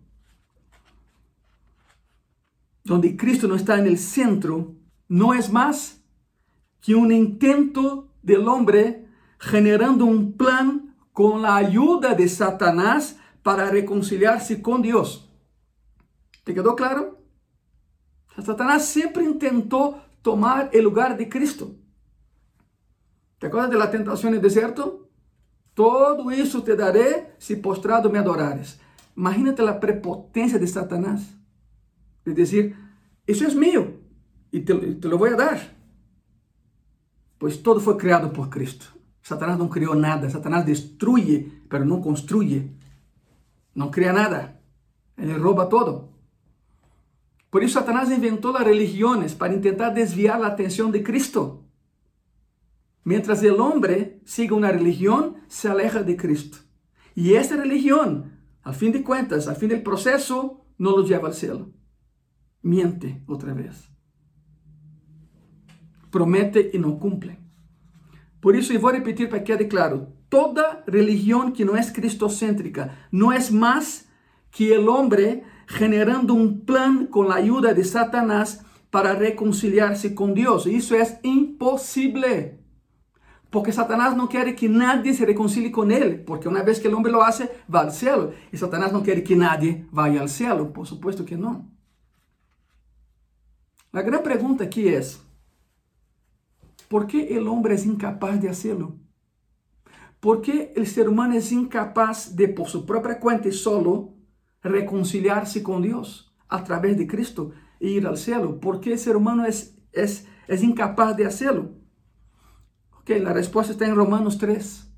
[2.83, 4.75] donde Cristo no está en el centro,
[5.09, 6.01] no es más
[6.81, 9.07] que un intento del hombre
[9.39, 15.31] generando un plan con la ayuda de Satanás para reconciliarse con Dios.
[16.43, 17.23] ¿Te quedó claro?
[18.43, 21.73] Satanás siempre intentó tomar el lugar de Cristo.
[23.39, 25.07] ¿Te acuerdas de la tentación en el desierto?
[25.73, 28.81] Todo eso te daré si postrado me adorares.
[29.15, 31.33] Imagínate la prepotencia de Satanás.
[32.25, 32.75] Es decir,
[33.25, 33.93] eso es mío
[34.51, 35.73] y te, te lo voy a dar.
[37.37, 38.87] Pues todo fue creado por Cristo.
[39.21, 40.29] Satanás no creó nada.
[40.29, 42.75] Satanás destruye, pero no construye.
[43.77, 44.59] No cria nada.
[45.15, 46.09] Ele rouba todo.
[47.51, 51.63] Por isso, Satanás inventou as religiões para tentar desviar a atenção de Cristo.
[53.03, 56.57] Mientras el hombre siga una religión, se aleja de Cristo.
[57.13, 61.35] Y essa religión, a fin de cuentas, a fin del proceso, no lo lleva al
[61.35, 61.71] cielo.
[62.63, 63.91] Miente otra vez.
[66.09, 67.37] Promete y no cumple.
[68.39, 73.07] Por isso, voy a repetir para que quede claro: toda religión que no es cristocéntrica
[73.11, 74.07] no es más
[74.51, 80.65] que el hombre generando un plan con la ayuda de Satanás para reconciliarse con Dios.
[80.65, 82.59] Eso es imposible.
[83.49, 86.93] Porque Satanás no quiere que nadie se reconcilie con él, porque una vez que el
[86.93, 88.33] hombre lo hace, va al cielo.
[88.51, 91.69] Y Satanás no quiere que nadie vaya al cielo, por supuesto que no.
[93.91, 95.21] La gran pregunta aquí es,
[96.89, 98.95] ¿por qué el hombre es incapaz de hacerlo?
[100.19, 104.15] ¿Por qué el ser humano es incapaz de, por su propia cuenta y solo,
[104.63, 108.59] reconciliarse con Dios a través de Cristo e ir al cielo?
[108.59, 111.77] ¿Por qué el ser humano es, es, es incapaz de hacerlo?
[113.07, 114.91] la respuesta está en Romanos 3.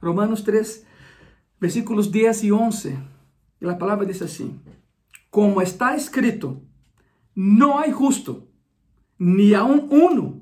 [0.00, 0.86] Romanos 3,
[1.60, 2.98] versículos 10 y 11.
[3.60, 4.60] Y la palabra dice así,
[5.30, 6.62] como está escrito,
[7.34, 8.48] no hay justo,
[9.18, 10.40] ni aún uno.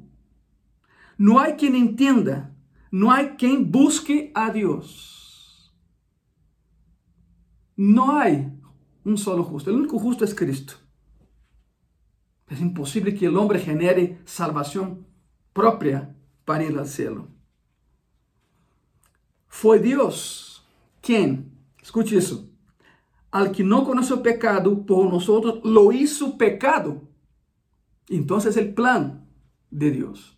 [1.18, 2.47] No hay quien entienda,
[2.90, 5.74] no hay quien busque a Dios.
[7.76, 8.52] No hay
[9.04, 10.74] un solo justo, el único justo es Cristo.
[12.48, 15.06] Es imposible que el hombre genere salvación
[15.52, 17.28] propia para ir al cielo.
[19.48, 20.66] Fue Dios
[21.00, 22.48] quien, escuche eso,
[23.30, 27.02] al que no conoció pecado, por nosotros lo hizo pecado.
[28.08, 29.28] Entonces el plan
[29.70, 30.37] de Dios.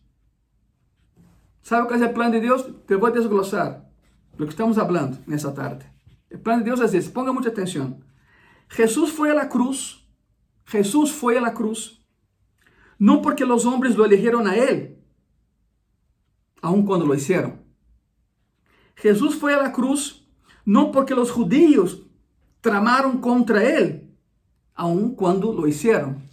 [1.71, 2.69] ¿Sabe qué es el plan de Dios?
[2.85, 3.89] Te voy a desglosar
[4.37, 5.89] lo que estamos hablando en esta tarde.
[6.29, 8.05] El plan de Dios es ese, ponga mucha atención.
[8.67, 10.05] Jesús fue a la cruz,
[10.65, 12.05] Jesús fue a la cruz,
[12.99, 14.99] no porque los hombres lo eligieron a Él,
[16.61, 17.63] aun cuando lo hicieron.
[18.97, 20.29] Jesús fue a la cruz
[20.65, 22.03] no porque los judíos
[22.61, 24.13] tramaron contra él,
[24.75, 26.30] aun cuando lo hicieron.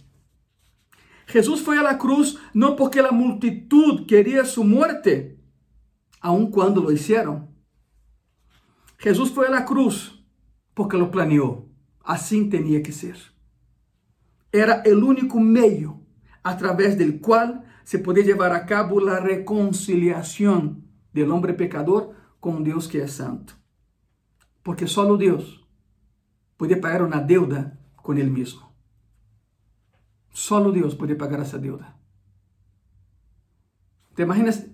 [1.28, 5.38] Jesús fue a la cruz no porque la multitud quería su muerte,
[6.20, 7.50] aun cuando lo hicieron.
[8.96, 10.24] Jesús fue a la cruz
[10.72, 11.66] porque lo planeó.
[12.02, 13.16] Así tenía que ser.
[14.52, 16.00] Era el único medio
[16.42, 22.64] a través del cual se podía llevar a cabo la reconciliación del hombre pecador con
[22.64, 23.52] Dios que es santo.
[24.62, 25.66] Porque solo Dios
[26.56, 28.67] puede pagar una deuda con Él mismo.
[30.38, 31.98] Solo Dios puede pagar esa deuda.
[34.14, 34.66] ¿Te imaginas?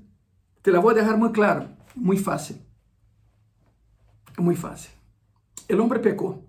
[0.60, 2.60] Te la voy a dejar muy claro, muy fácil.
[4.36, 4.92] Muy fácil.
[5.66, 6.42] El hombre pecó.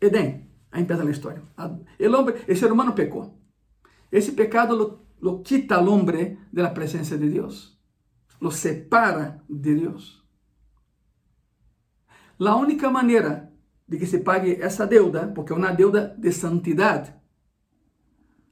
[0.00, 1.42] Edén, ahí empieza la historia.
[1.98, 3.34] El hombre, el ser humano pecó.
[4.10, 7.78] ese pecado lo, lo quita al hombre de la presencia de Dios,
[8.40, 10.26] lo separa de Dios.
[12.38, 13.52] La única manera
[13.86, 17.21] de que se pague essa deuda, porque é uma deuda de santidade,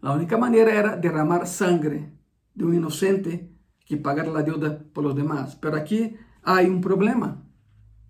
[0.01, 2.13] la única manera era derramar sangre
[2.55, 3.51] de un inocente
[3.85, 5.57] que pagar la deuda por los demás.
[5.57, 7.43] Pero aquí hay un problema.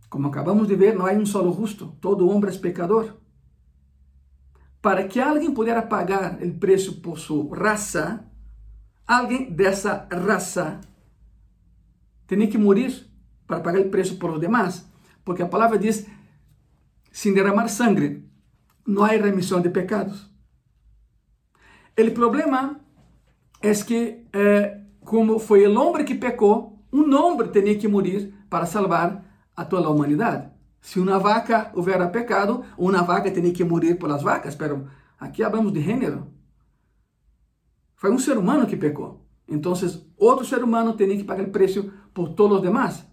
[0.09, 1.97] Como acabamos de ver, no hay un solo justo.
[2.01, 3.21] Todo hombre es pecador.
[4.81, 8.31] Para que alguien pudiera pagar el precio por su raza,
[9.07, 10.81] alguien de esa raza
[12.27, 13.11] tenía que morir
[13.47, 14.89] para pagar el precio por los demás.
[15.25, 16.07] Porque la palabra dice,
[17.11, 18.25] sin derramar sangre,
[18.87, 20.30] no hay remisión de pecados.
[22.01, 22.81] O problema
[23.61, 28.65] é que, eh, como foi o homem que pecou, um homem tinha que morrer para
[28.65, 29.23] salvar
[29.55, 30.51] a toda a humanidade.
[30.81, 35.73] Se uma vaca houvera pecado, uma vaca tinha que morrer pelas vacas, pero aqui hablamos
[35.73, 36.33] de gênero.
[37.97, 39.27] Foi um ser humano que pecou.
[39.47, 39.75] Então,
[40.17, 43.05] outro ser humano tinha que pagar o preço por todos os demás.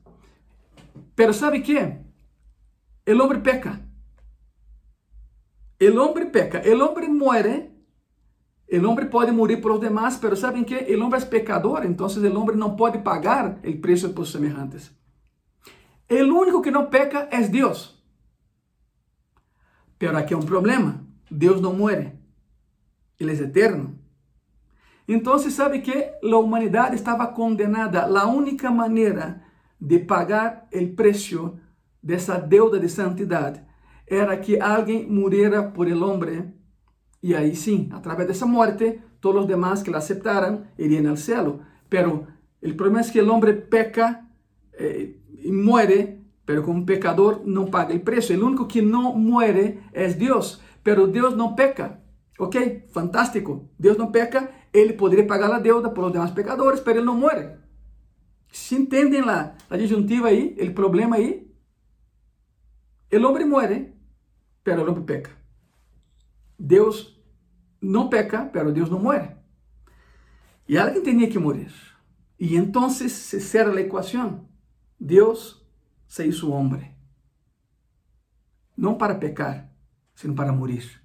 [1.13, 1.78] Pero sabe que?
[1.78, 3.82] O homem peca.
[5.82, 6.62] O homem peca.
[6.65, 7.76] O homem muere
[8.69, 12.08] o homem pode morrer por os demás, pero sabem que o homem é pecador, então
[12.08, 14.91] o homem não pode pagar o preço por semelhantes.
[16.10, 17.97] O único que não peca é Deus.
[19.97, 21.06] Pero aqui é um problema.
[21.30, 22.13] Deus não muere.
[23.19, 23.97] Ele é eterno.
[25.08, 28.03] Então, sabe que a humanidade estava condenada.
[28.03, 29.41] A única maneira
[29.80, 31.58] de pagar o preço
[32.03, 33.62] dessa deuda de santidade
[34.06, 36.03] era que alguém morrera por el
[37.21, 41.08] Y ahí sí, a través de esa muerte, todos los demás que la aceptaran irían
[41.08, 41.60] al cielo.
[41.89, 42.27] Pero
[42.62, 44.30] el problema es que el hombre peca
[44.73, 48.36] eh, y muere, pero como un pecador no paga el precio.
[48.36, 52.01] El único que no muere es Dios, pero Dios no peca.
[52.39, 52.56] Ok,
[52.91, 53.69] fantástico.
[53.77, 57.15] Dios no peca, él podría pagar la deuda por los demás pecadores, pero él no
[57.15, 57.58] muere.
[58.51, 61.51] ¿Se entienden la, la disyuntiva ahí, el problema ahí?
[63.10, 63.93] El hombre muere,
[64.63, 65.32] pero el hombre peca.
[66.57, 67.17] Deus
[67.81, 69.35] não peca, pero Deus não muere.
[70.67, 71.71] E alguém tinha que morrer.
[72.39, 74.47] E então se cerra a equação.
[74.99, 75.65] Deus
[76.07, 76.95] se hizo homem.
[78.75, 79.71] Não para pecar,
[80.13, 81.01] sino para morir.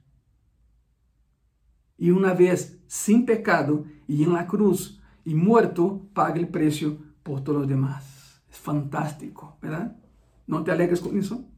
[1.98, 7.40] E uma vez sem pecado e em la cruz e morto, paga o preço por
[7.40, 8.42] todos os demás.
[8.50, 9.94] É fantástico, verdade?
[10.46, 11.48] Não te alegres com isso?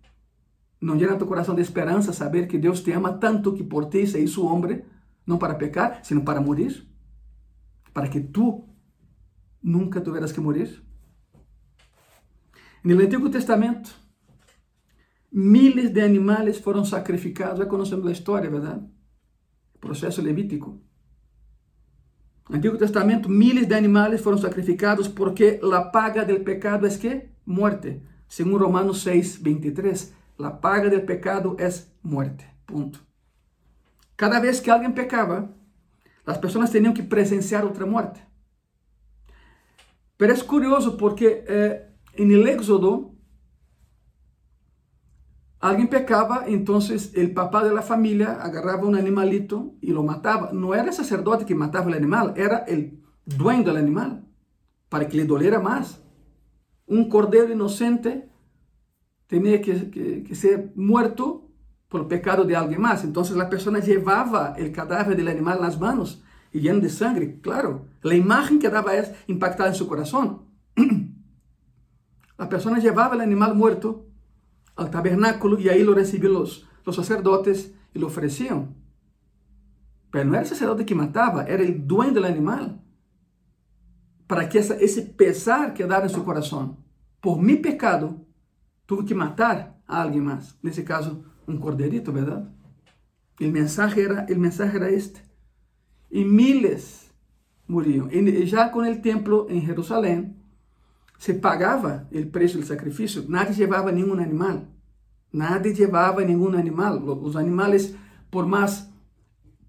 [0.84, 4.06] Não llena tu coração de esperança saber que Deus te ama tanto que por ti
[4.06, 4.84] se hizo homem,
[5.26, 6.86] não para pecar, sino para morir?
[7.94, 8.68] Para que tu
[9.62, 10.84] nunca tuvieras que morir?
[12.84, 13.96] No Antigo Testamento,
[15.32, 17.60] miles de animais foram sacrificados.
[17.60, 18.86] Já conhecemos a história, verdade?
[19.80, 20.82] Processo levítico.
[22.46, 27.30] No Antigo Testamento, miles de animais foram sacrificados porque a paga del pecado é que?
[27.46, 28.02] Muerte.
[28.28, 30.23] Segundo Romanos 6, 23.
[30.36, 32.50] La paga del pecado es muerte.
[32.66, 32.98] Punto.
[34.16, 35.50] Cada vez que alguien pecaba,
[36.24, 38.20] las personas tenían que presenciar otra muerte.
[40.16, 43.12] Pero es curioso porque eh, en el Éxodo,
[45.60, 50.50] alguien pecaba, entonces el papá de la familia agarraba un animalito y lo mataba.
[50.52, 54.24] No era el sacerdote que mataba el animal, era el dueño del animal,
[54.88, 56.02] para que le doliera más.
[56.86, 58.30] Un cordero inocente
[59.34, 61.50] tenía que, que, que, ser muerto
[61.88, 63.02] por el pecado de alguien más.
[63.02, 67.40] Entonces la persona llevaba el cadáver del animal en las manos y lleno de sangre.
[67.40, 70.42] Claro, la imagen que daba es impactada en su corazón.
[72.38, 74.06] la persona llevaba el animal muerto
[74.76, 78.76] al tabernáculo y ahí lo recibían los, los sacerdotes y lo ofrecían.
[80.12, 82.80] Pero no era el sacerdote que mataba, era el dueño del animal.
[84.28, 86.76] Para que ese pesar quedara en su corazón.
[87.20, 88.23] Por mi pecado,
[88.86, 92.48] tuvo que matar a alguien más, en ese caso un corderito, ¿verdad?
[93.38, 95.20] El mensaje era, el mensaje era este.
[96.10, 97.10] Y miles
[97.66, 98.08] murieron.
[98.12, 100.36] Y ya con el templo en Jerusalén
[101.18, 103.24] se pagaba el precio del sacrificio.
[103.28, 104.68] Nadie llevaba ningún animal.
[105.32, 107.02] Nadie llevaba ningún animal.
[107.04, 107.96] Los animales,
[108.30, 108.90] por más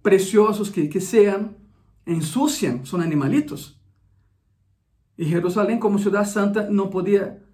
[0.02, 1.58] preciosos que, que sean,
[2.06, 3.82] ensucian, son animalitos.
[5.18, 7.45] Y Jerusalén como ciudad santa no podía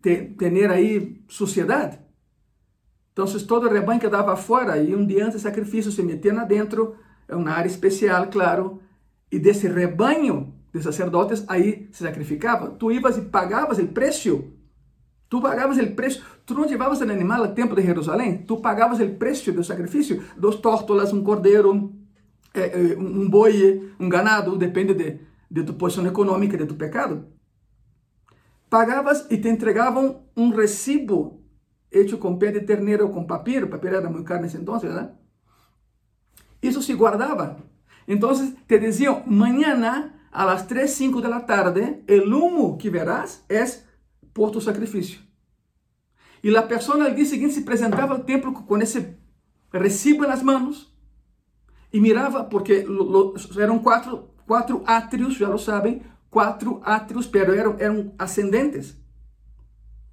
[0.00, 0.34] ter,
[0.70, 1.98] aí suciedade.
[3.12, 6.32] Então, todo o rebanho que dava fora e um dia antes do sacrifício se metia
[6.32, 8.80] lá dentro, é uma área especial, claro,
[9.30, 12.70] e desse rebanho de sacerdotes aí se sacrificava.
[12.70, 14.44] Tu ibas e pagavas o preço.
[15.28, 16.24] Tu pagavas o preço.
[16.46, 18.38] Tu não levavas o animal ao templo de Jerusalém.
[18.38, 20.22] Tu pagavas o preço do sacrifício.
[20.36, 21.92] Dos tórtolas, um cordeiro,
[22.54, 25.18] é, um boi, um ganado, depende de,
[25.50, 27.26] de tu posição econômica, de tu pecado.
[28.68, 31.40] pagabas y te entregaban un recibo
[31.90, 34.58] hecho con pie de ternera o con papel, el papel era muy caro en ese
[34.58, 35.18] entonces, ¿verdad?
[36.60, 37.56] Eso se guardaba.
[38.06, 43.44] Entonces te decían, mañana a las 3, 5 de la tarde, el humo que verás
[43.48, 43.86] es
[44.32, 45.20] por tu sacrificio.
[46.42, 49.18] Y la persona al día siguiente se presentaba al templo con ese
[49.72, 50.94] recibo en las manos
[51.90, 57.76] y miraba, porque lo, eran cuatro, cuatro atrios, ya lo saben, quatro átrios, pero eram,
[57.78, 58.96] eram ascendentes.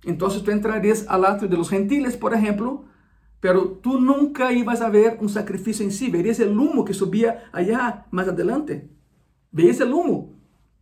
[0.05, 2.85] Então, tu entrarias al átrio de los gentiles, por exemplo,
[3.39, 7.43] pero tu nunca ibas a ver um sacrifício em si, verías el humo que subia
[7.51, 8.89] allá mais adelante.
[9.51, 10.35] Veías el humo,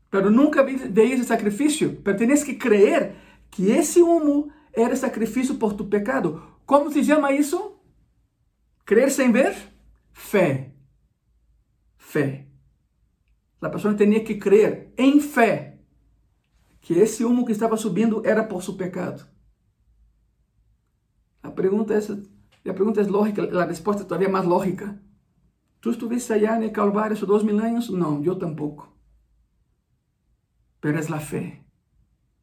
[0.10, 1.98] pero nunca veías el sacrifício.
[2.04, 3.16] Pero tenías que creer
[3.50, 6.42] que esse humo era sacrifício por tu pecado.
[6.66, 7.80] Como se chama isso?
[8.86, 9.56] Crer sem ver?
[10.12, 10.74] Fé.
[11.98, 12.53] Fé.
[13.64, 15.80] A pessoa tinha que crer em fé
[16.82, 19.26] que esse humo que estava subindo era por seu pecado.
[21.42, 25.02] A pergunta é, a pergunta é lógica, a resposta é todavía mais lógica.
[25.80, 27.90] Tu estuviste allá no Calvário há dois mil anos?
[27.90, 28.94] Não, eu tampouco.
[30.82, 31.64] Pero é a fé.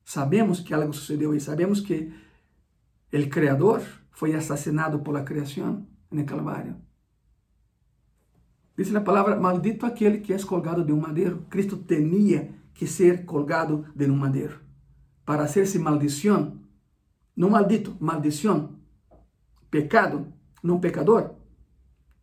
[0.03, 2.11] Sabemos que algo sucedeu e sabemos que
[3.13, 6.77] o Criador foi assassinado por la criação no Calvário.
[8.81, 11.45] Diz a palavra: Maldito aquele que é colgado de um madeiro.
[11.51, 14.59] Cristo tinha que ser colgado de um madeiro
[15.27, 16.57] para hacerse maldição.
[17.37, 18.77] Não maldito, maldição.
[19.71, 21.33] Pecado, não pecador.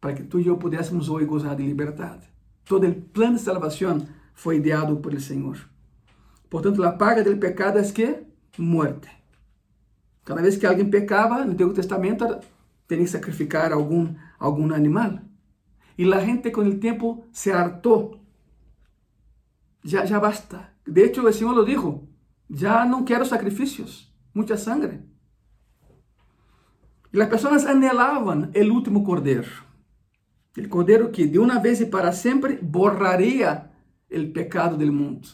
[0.02, 2.28] Para que tu e eu pudéssemos hoje gozar de liberdade.
[2.66, 5.60] Todo o plano de salvação foi ideado por el Senhor.
[6.50, 8.24] Portanto, a paga do pecado é que?
[8.58, 9.10] Morte.
[10.26, 12.26] Cada vez que alguém pecava, no Antigo Testamento,
[12.88, 15.20] tinha que sacrificar algum, algum animal.
[15.98, 18.22] E a gente, com o tempo, se hartou.
[19.84, 20.70] Já, já basta.
[20.86, 22.08] De hecho, o Senhor lo dijo.
[22.50, 25.02] Já não quero sacrifícios, muita sangre.
[27.12, 29.64] E as pessoas anelavam o último cordeiro.
[30.58, 33.70] O cordeiro que, de uma vez e para sempre, borraria
[34.10, 35.28] o pecado do mundo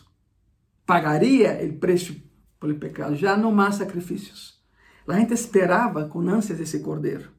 [0.85, 2.15] pagaria o preço
[2.59, 4.61] pelo pecado, já não mais sacrifícios.
[5.07, 7.29] A gente esperava com ânsias esse cordeiro.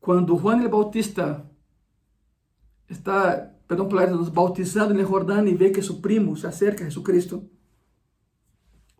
[0.00, 1.50] Quando Juan el Bautista
[2.88, 6.88] está, perdão por nos bautizando no Jordão e vê que seu primo se acerca a
[6.88, 7.48] Jesucristo,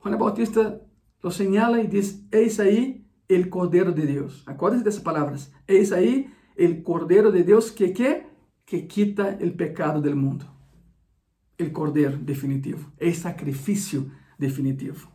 [0.02, 0.80] Juan el Bautista
[1.22, 4.42] lo señala e diz: Eis aí o Cordeiro de Deus.
[4.44, 5.50] Acuérdense dessas palavras.
[5.66, 8.26] Eis aí o Cordeiro de Deus que, que,
[8.66, 10.54] que quita o pecado do mundo
[11.58, 15.10] el cordeiro definitivo, el sacrificio definitivo.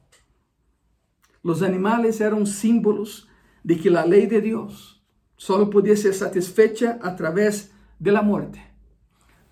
[1.43, 3.27] Los animales eran símbolos
[3.63, 5.03] de que la ley de Dios
[5.35, 8.59] solo podía ser satisfecha a través de la muerte.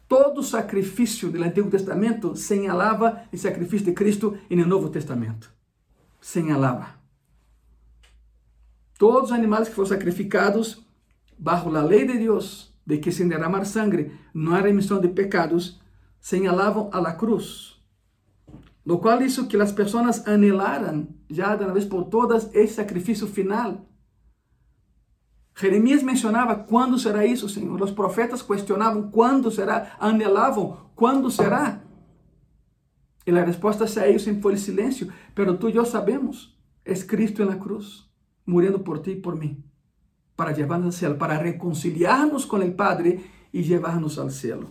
[0.08, 5.52] Todo sacrifício do Antigo Testamento señalava o sacrifício de Cristo no Novo Testamento.
[6.22, 6.96] Señalava.
[8.98, 10.82] Todos os animais que foram sacrificados
[11.38, 15.80] bajo a lei de Deus, de que sem derramar sangre não há remissão de pecados,
[16.20, 17.80] señalavam a la cruz,
[18.86, 23.28] lo cual hizo que las personas anhelaran ya de una vez por todas ese sacrificio
[23.28, 23.86] final.
[25.60, 27.82] Jeremías mencionava quando será isso, Senhor.
[27.82, 31.82] Os profetas questionavam quando será, anelavam quando será.
[33.26, 35.12] E a resposta a isso sempre foi silêncio.
[35.34, 36.56] Pero tu e eu sabemos,
[36.86, 38.06] é Cristo na cruz,
[38.46, 39.64] morrendo por ti e por mim,
[40.36, 44.62] para levar-nos ao céu, para reconciliar-nos com o Padre e levar-nos ao céu.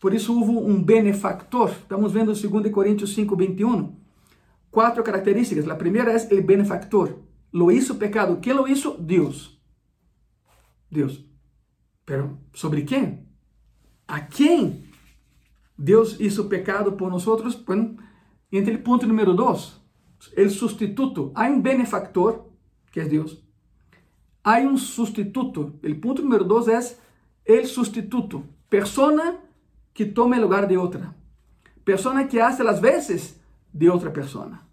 [0.00, 1.70] Por isso houve um benefactor.
[1.72, 3.94] Estamos vendo 2 Coríntios 5, 21.
[4.70, 5.68] Quatro características.
[5.68, 7.18] A primeira é o benefactor.
[7.52, 8.38] Lo hizo pecado.
[8.40, 8.96] Quem lo hizo?
[8.98, 9.57] Deus.
[10.90, 11.24] Deus.
[12.04, 13.26] Pero sobre quem?
[14.06, 14.84] A quem
[15.76, 17.24] Deus hizo pecado por nós?
[17.66, 17.96] Bueno,
[18.50, 19.80] entre o ponto número dois,
[20.36, 21.30] o sustituto.
[21.34, 22.46] Há um benefactor,
[22.90, 23.44] que é Deus.
[24.42, 25.78] Há um sustituto.
[25.84, 26.68] O ponto número dois
[27.46, 28.44] é o sustituto.
[28.70, 29.38] Persona
[29.92, 31.14] que tome o lugar de outra.
[31.84, 33.38] Persona que hace as vezes
[33.72, 34.66] de outra persona.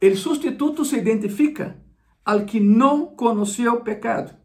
[0.00, 1.76] O sustituto se identifica
[2.24, 4.43] al que não conheceu pecado.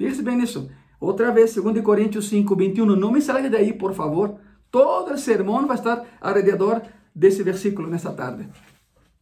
[0.00, 0.70] Fíjese bem nisso.
[0.98, 2.96] Outra vez, 2 Coríntios 5, 21.
[2.96, 4.38] Não me salga daí, por favor.
[4.70, 6.80] Todo o sermão vai estar alrededor
[7.14, 8.48] desse versículo nesta tarde.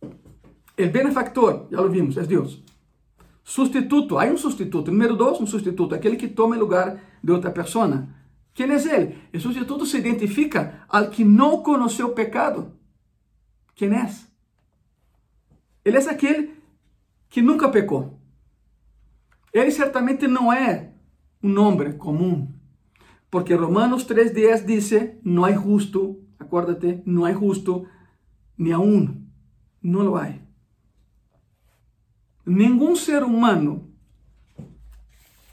[0.00, 2.62] O benefactor, já lo vimos, é Deus.
[3.42, 4.92] Sustituto, há um sustituto.
[4.92, 8.06] Número dois, um sustituto, aquele que toma o lugar de outra pessoa.
[8.54, 9.18] Quem é ele?
[9.34, 12.70] O sustituto se identifica al que não conheceu o pecado.
[13.74, 14.08] Quem é?
[15.84, 16.54] Ele é aquele
[17.28, 18.17] que nunca pecou.
[19.52, 20.92] Ele certamente não é
[21.42, 22.54] un nombre común.
[23.30, 27.84] Porque Romanos 3.10 dice, no hay justo, acuérdate, no hay justo
[28.56, 29.30] ni aún,
[29.82, 30.42] no lo hay.
[32.44, 33.88] Ningún ser humano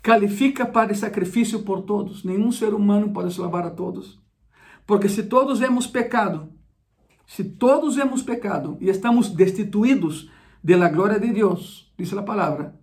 [0.01, 2.23] califica para el sacrificio por todos.
[2.23, 4.21] Ningún ser humano puede salvar a todos.
[4.85, 6.49] Porque si todos hemos pecado,
[7.25, 10.29] si todos hemos pecado y estamos destituidos
[10.61, 12.79] de la gloria de Dios, dice la palabra,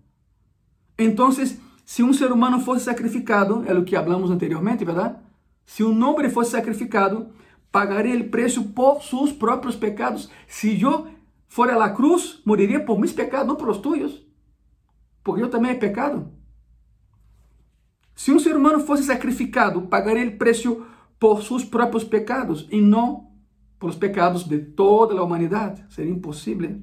[1.05, 5.17] entonces si um ser humano fosse sacrificado, é o que hablamos anteriormente, verdade?
[5.65, 7.31] Se um homem fosse sacrificado,
[7.71, 10.31] pagaria o preço por seus próprios pecados.
[10.47, 11.09] Se eu
[11.49, 14.27] for a cruz, moriria por mis pecados, não por os tuyos.
[15.23, 16.31] Porque eu também é pecado.
[18.15, 20.85] Se um ser humano fosse sacrificado, pagaria o preço
[21.19, 23.31] por seus próprios pecados e não
[23.79, 25.85] por os pecados de toda a humanidade.
[25.89, 26.81] Seria impossível.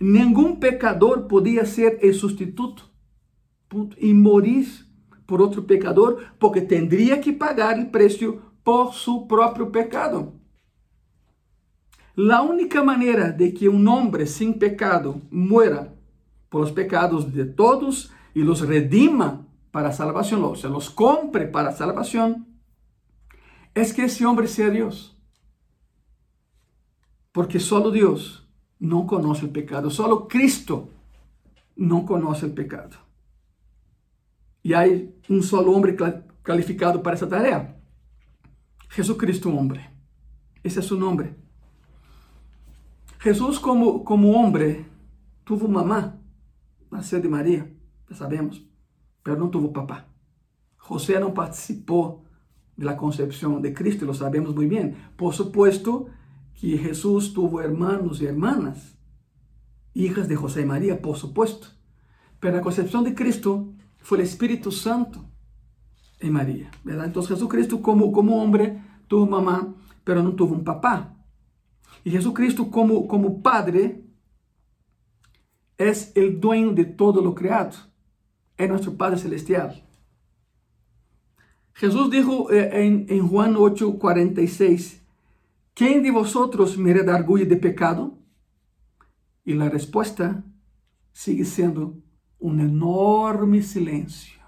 [0.00, 2.88] Nenhum pecador podia ser o substituto
[3.98, 4.66] e morir
[5.26, 10.32] por outro pecador, porque teria que pagar o preço por seu próprio pecado.
[12.30, 15.96] A única maneira de que um homem sem pecado muera
[16.50, 21.72] por os pecados de todos e los redima para salvação, ou seja, los compre para
[21.72, 22.44] salvação,
[23.74, 25.16] é que esse homem seja Deus.
[27.32, 28.48] Porque solo Deus
[28.80, 30.88] não conhece o pecado, solo Cristo
[31.76, 33.07] não conhece o pecado.
[34.64, 34.82] E há
[35.30, 35.96] um solo homem
[36.42, 37.74] calificado para essa tarefa.
[38.90, 39.84] Jesucristo homem.
[40.64, 41.34] Esse é seu nome.
[43.22, 44.86] Jesus como, como homem,
[45.44, 46.16] tuvo mamá,
[46.90, 47.72] nasceu de Maria,
[48.08, 48.64] já sabemos,
[49.26, 50.06] mas não tuvo papá.
[50.88, 52.24] José não participou
[52.76, 54.96] da concepção de Cristo, lo sabemos muito bem.
[55.16, 56.08] Por supuesto
[56.54, 58.96] que Jesus tuvo hermanos e hermanas,
[59.94, 61.74] hijas de José e Maria, por supuesto.
[62.40, 65.24] Pero a concepção de Cristo fue el Espíritu Santo
[66.20, 67.06] en María, ¿verdad?
[67.06, 69.74] Entonces Jesucristo como, como hombre tuvo mamá,
[70.04, 71.14] pero no tuvo un papá.
[72.04, 74.04] Y Jesucristo como, como Padre
[75.76, 77.76] es el dueño de todo lo creado,
[78.56, 79.84] es nuestro Padre Celestial.
[81.74, 85.00] Jesús dijo eh, en, en Juan 8, 46,
[85.74, 88.18] ¿quién de vosotros me redarguye de pecado?
[89.44, 90.44] Y la respuesta
[91.12, 91.94] sigue siendo
[92.38, 94.40] un enorme silencio,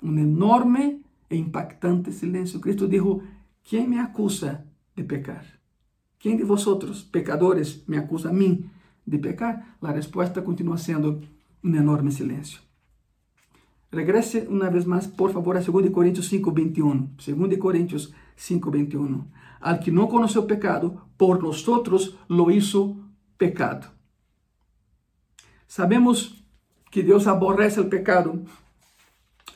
[0.00, 2.60] un enorme e impactante silencio.
[2.60, 3.22] Cristo dijo,
[3.68, 5.44] ¿quién me acusa de pecar?
[6.18, 8.64] ¿Quién de vosotros, pecadores, me acusa a mí
[9.04, 9.76] de pecar?
[9.80, 11.20] La respuesta continúa siendo
[11.62, 12.60] un enorme silencio.
[13.90, 17.10] Regrese una vez más, por favor, a 2 Corintios 5:21.
[17.16, 19.28] 2 Corintios 5:21.
[19.60, 22.96] Al que no conoció pecado, por nosotros lo hizo
[23.36, 23.88] pecado.
[25.66, 26.45] Sabemos
[26.96, 28.42] que Deus aborrece o pecado,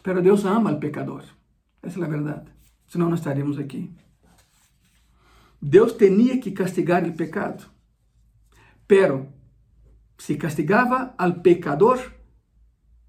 [0.02, 1.24] pero Deus ama o pecador.
[1.82, 2.52] Essa é a verdade.
[2.86, 3.90] Senão não estaríamos aqui.
[5.58, 7.64] Deus tinha que castigar o pecado.
[8.86, 9.32] Pero,
[10.18, 12.12] se castigava al pecador,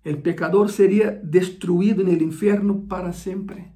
[0.06, 3.74] o pecador seria destruído no inferno para sempre.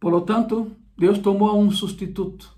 [0.00, 2.56] Por lo tanto, Deus tomou um substituto.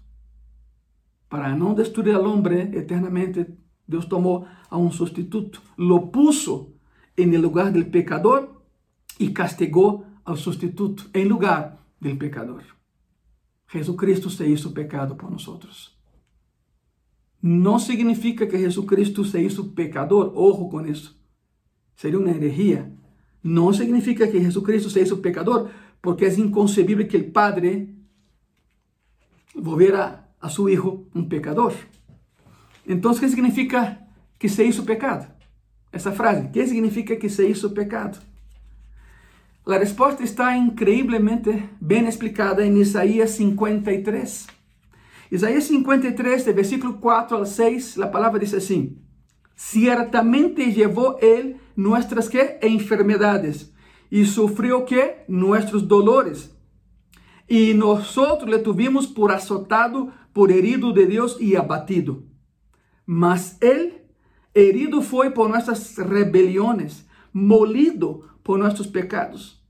[1.29, 6.72] Para não destruir al homem eternamente, Deus tomou a um substituto, lo puso
[7.16, 8.49] em lugar do pecador
[9.18, 12.62] e castigou ao substituto em lugar do pecador.
[13.72, 15.97] Jesucristo se hizo pecado por nós.
[17.43, 21.16] Não significa que Jesucristo se hizo pecador, ojo com isso.
[21.95, 22.93] Seria uma herejia.
[23.43, 25.70] Não significa que Jesucristo se hizo pecador,
[26.03, 27.95] porque é inconcebível que o Padre
[29.55, 31.72] volviera a su hijo um pecador.
[32.87, 34.07] Entonces, ¿qué significa
[34.39, 35.26] que se hizo pecado?
[35.91, 38.18] Essa frase, ¿qué significa que se hizo pecado?
[39.64, 44.47] La respuesta está increíblemente bien explicada en Isaías 53.
[45.30, 48.97] Isaías 53, de versículo 4 al 6, la palabra dice así:
[49.57, 52.59] Ciertamente llevó él nuestras ¿qué?
[52.62, 53.74] enfermedades
[54.09, 56.55] y sufrió que nuestros dolores.
[57.49, 62.22] Y nosotros le tuvimos por azotado, por herido de Dios y abatido.
[63.07, 64.04] Mas Él
[64.52, 69.62] herido foi por nossas rebeliões, molido por nossos pecados.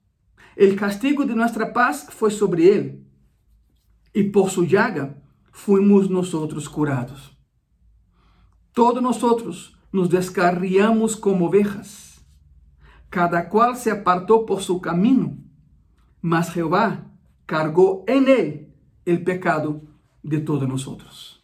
[0.56, 3.06] O castigo de nossa paz foi sobre Ele,
[4.14, 5.22] e por sua llaga
[5.52, 6.32] fuimos nós
[6.66, 7.36] curados.
[8.72, 12.20] Todos nós nos descarriamos como ovejas,
[13.10, 15.42] cada qual se apartou por seu caminho,
[16.20, 17.04] mas Jeová
[17.46, 18.74] cargou em ele
[19.06, 19.88] o pecado
[20.22, 21.42] de todos nós.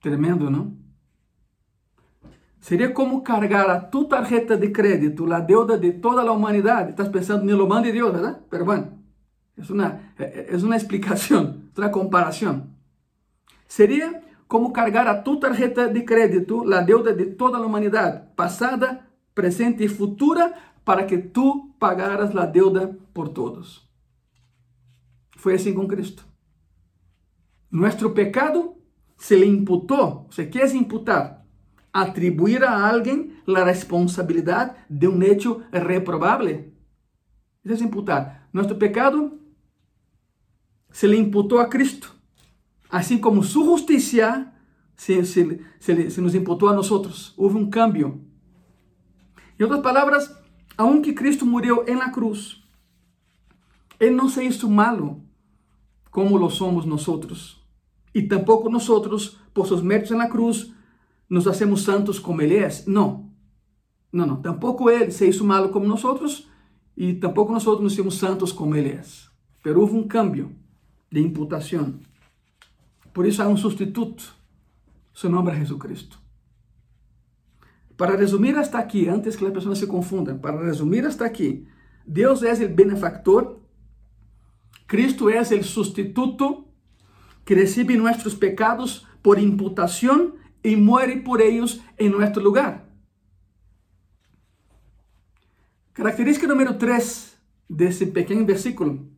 [0.00, 0.85] Tremendo, não?
[2.66, 6.88] Seria como cargar a tu tarjeta de crédito la deuda de toda la humanidad.
[6.88, 8.40] Estás pensando en lo mande Dios, ¿verdad?
[8.50, 8.88] Pero bueno,
[9.56, 12.74] es una, es una explicación, es una comparación.
[13.68, 19.10] Sería como cargar a tu tarjeta de crédito la deuda de toda la humanidad, pasada,
[19.32, 23.88] presente y futura, para que tú pagaras la deuda por todos.
[25.36, 26.24] Fue así con Cristo.
[27.70, 28.76] Nuestro pecado
[29.16, 30.26] se le imputó.
[30.26, 31.45] ¿O qué es imputar?
[31.98, 35.62] Atribuir a alguien la responsabilidad de un hecho.
[35.72, 36.74] Eso
[37.64, 38.48] es imputar.
[38.52, 39.38] Nuestro pecado
[40.90, 42.08] se le imputó a Cristo.
[42.90, 44.52] Así como su justicia
[44.94, 47.32] se, se, se, se nos imputó a nosotros.
[47.38, 48.20] Hubo un cambio.
[49.58, 50.38] En otras palabras,
[50.76, 52.62] aunque Cristo murió en la cruz,
[53.98, 55.20] Él no se hizo malo
[56.10, 57.66] como lo somos nosotros.
[58.12, 60.75] Y tampoco nosotros, por sus méritos en la cruz,
[61.28, 62.86] nos hacemos santos como Él es.
[62.86, 63.32] No,
[64.12, 64.40] no, no.
[64.40, 66.48] Tampoco Él se hizo malo como nosotros
[66.94, 69.30] y tampoco nosotros nos hicimos santos como Él es.
[69.62, 70.50] Pero hubo un cambio
[71.10, 72.00] de imputación.
[73.12, 74.24] Por isso há um substituto.
[75.14, 76.18] Seu nome é Jesus Cristo.
[77.96, 81.66] Para resumir hasta aqui, antes que as pessoas se confundam, para resumir hasta aqui,
[82.06, 83.58] Deus é o benefactor,
[84.86, 86.66] Cristo é o substituto
[87.46, 90.34] que recebe nossos pecados por imputação
[90.66, 92.84] e muere por eles em nosso lugar.
[95.94, 97.36] Característica número 3
[97.70, 99.08] desse pequeno versículo,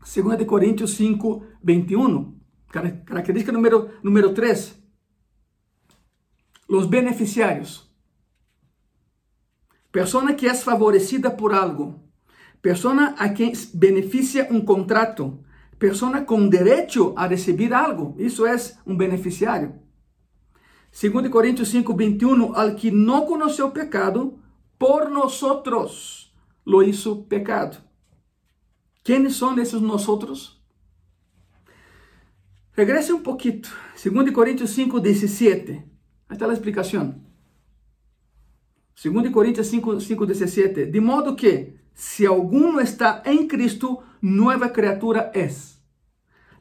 [0.00, 2.34] 2 Coríntios 5, 21.
[3.06, 4.82] Característica número, número 3.
[6.68, 7.88] Los beneficiarios.
[9.92, 12.02] Persona que es favorecida por algo.
[12.60, 15.44] Persona a quien beneficia un contrato.
[15.78, 18.16] Persona con derecho a recibir algo.
[18.18, 19.85] Isso es un beneficiario.
[20.98, 22.54] 2 Coríntios 5, 21.
[22.54, 24.38] Al que no conoció pecado,
[24.78, 26.34] por nosotros
[26.64, 27.76] lo hizo pecado.
[29.04, 30.58] ¿Quiénes son esos nosotros?
[32.72, 33.60] Regrese um pouquinho.
[34.02, 35.72] 2 Coríntios 5, 17.
[36.28, 37.20] Aí está a explicação.
[39.02, 40.86] 2 Coríntios 5, 5, 17.
[40.86, 45.46] De modo que, se alguno está em Cristo, nova criatura é.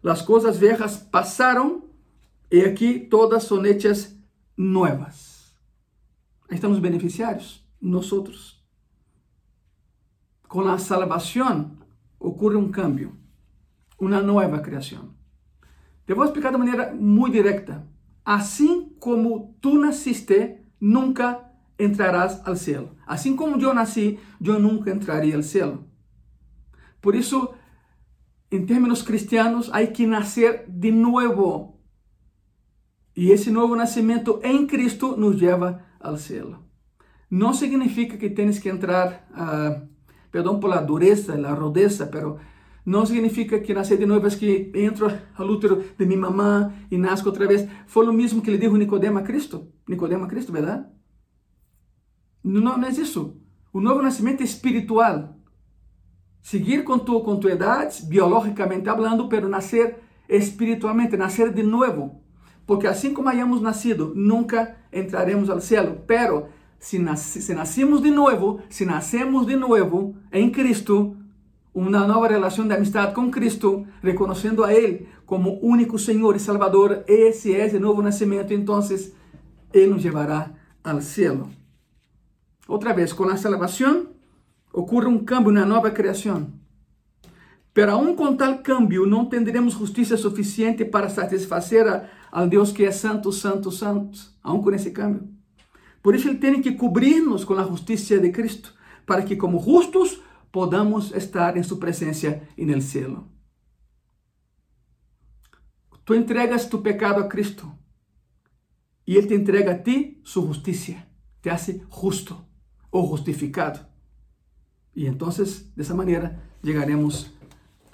[0.03, 1.85] As coisas viejas passaram
[2.51, 4.14] e aqui todas são hechas
[4.55, 5.57] nuevas.
[6.49, 8.63] Ahí están beneficiarios, nosotros.
[10.47, 11.83] Con la salvación
[12.19, 13.13] ocurre un cambio,
[13.97, 15.15] una nueva creación.
[16.05, 17.83] Te voy a explicar de manera muy directa.
[18.23, 22.95] Así como tú naciste, nunca entrarás al cielo.
[23.05, 25.85] Así como yo nací, yo nunca entraría al cielo.
[27.01, 27.53] Por eso,
[28.49, 31.74] en términos cristianos, hay que nacer de nuevo
[33.15, 36.55] E esse novo nascimento em Cristo nos leva ao céu.
[37.29, 39.87] Não significa que tens que entrar, uh,
[40.31, 42.39] perdão por dureza, la rudeza, pero
[42.85, 46.97] não significa que nascer de novo é que entro ao útero de minha mamã e
[46.97, 47.67] nasco outra vez.
[47.87, 49.71] Foi o mesmo que lhe disse Nicodemo a Cristo.
[49.87, 50.85] Nicodemo a Cristo, verdade?
[52.43, 53.41] Não, não é isso.
[53.73, 55.35] O novo nascimento é espiritual.
[56.43, 59.97] Seguir com tu, com tu idade, biologicamente hablando, pero nascer
[60.29, 62.23] espiritualmente, nascer de novo.
[62.65, 66.01] Porque assim como hayamos nascido, nunca entraremos ao céu.
[66.07, 66.49] Pero
[66.79, 71.15] se, se nascemos de novo, se nascemos de novo em Cristo,
[71.73, 77.03] uma nova relação de amistade com Cristo, reconhecendo a Ele como único Senhor e Salvador.
[77.07, 78.79] Esse é o novo nascimento, então
[79.73, 80.51] Ele nos levará
[80.83, 81.47] ao céu.
[82.67, 84.07] Outra vez, com a salvação,
[84.73, 86.47] ocorre um cambio, uma nova criação.
[87.75, 91.85] Pero aún com tal cambio, não teremos justiça suficiente para satisfazer
[92.31, 95.27] ao Deus que é santo, santo, santo, aún com esse cambio.
[96.01, 98.73] Por isso, Ele tem que cobrir-nos com a justiça de Cristo,
[99.05, 100.21] para que, como justos,
[100.53, 103.27] podamos estar em sua presença e no céu.
[106.05, 107.69] Tu entregas tu pecado a Cristo
[109.05, 110.95] e Ele te entrega a ti sua justiça,
[111.41, 112.37] te hace justo
[112.89, 113.85] ou justificado.
[114.95, 115.27] E então,
[115.75, 117.34] dessa maneira, chegaremos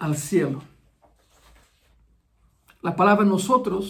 [0.04, 0.52] ao céu.
[2.90, 3.86] A palavra nosotros,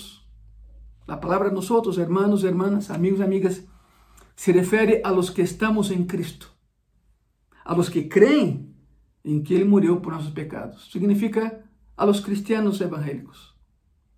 [1.07, 3.55] a palavra nosotros, hermanos, hermanas, amigos, amigas,
[4.36, 6.51] se refere a los que estamos em Cristo
[7.64, 8.76] a los que creem
[9.24, 10.91] em que Ele morreu por nossos pecados.
[10.91, 11.64] Significa
[11.95, 13.55] a los cristianos evangélicos.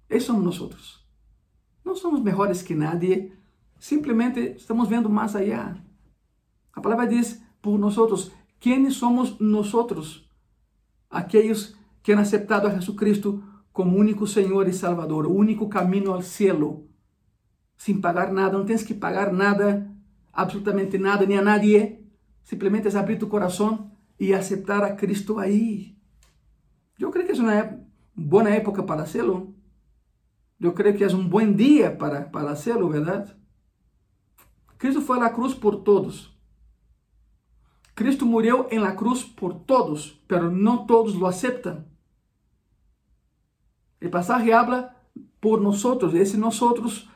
[0.10, 1.04] Esses somos nós.
[1.84, 3.34] Não somos melhores que nadie,
[3.80, 5.76] simplesmente estamos vendo mais allá.
[6.74, 10.26] A palavra diz por nós, quem somos nós?
[11.10, 13.42] Aqueles que han aceptado a Jesucristo
[13.72, 16.88] como único Senhor e Salvador, o único caminho ao cielo,
[17.76, 19.90] sem pagar nada, não tens que pagar nada
[20.32, 22.06] absolutamente nada ni a nadie,
[22.44, 25.98] simplemente es abrir tu corazón y aceptar a Cristo ahí.
[26.98, 27.80] Yo creo que es una
[28.16, 29.54] buena época para hacerlo.
[30.60, 33.38] Yo creo que es un buen día para, para hacerlo, ¿verdad?
[34.78, 36.38] Cristo a la cruz por todos.
[37.96, 41.93] Cristo murió en la cruz por todos, pero no todos lo aceptan.
[44.04, 44.98] El pasaje habla
[45.40, 47.08] por nosotros, ese nosotros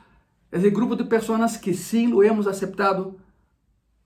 [0.50, 3.14] es el grupo de personas que sí lo hemos aceptado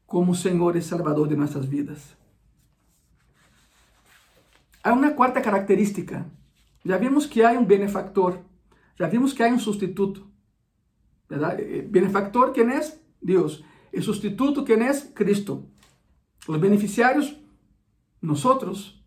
[0.05, 2.17] como Señor y Salvador de nuestras vidas.
[4.83, 6.27] Hay una cuarta característica.
[6.83, 8.41] Ya vimos que hay un benefactor,
[8.99, 10.27] ya vimos que hay un sustituto.
[11.29, 11.61] ¿verdad?
[11.61, 13.01] El eh, benefactor, ¿quién es?
[13.21, 13.63] Dios.
[13.93, 15.09] El sustituto, ¿quién es?
[15.15, 15.69] Cristo.
[16.49, 17.37] Los beneficiarios,
[18.21, 19.07] nosotros.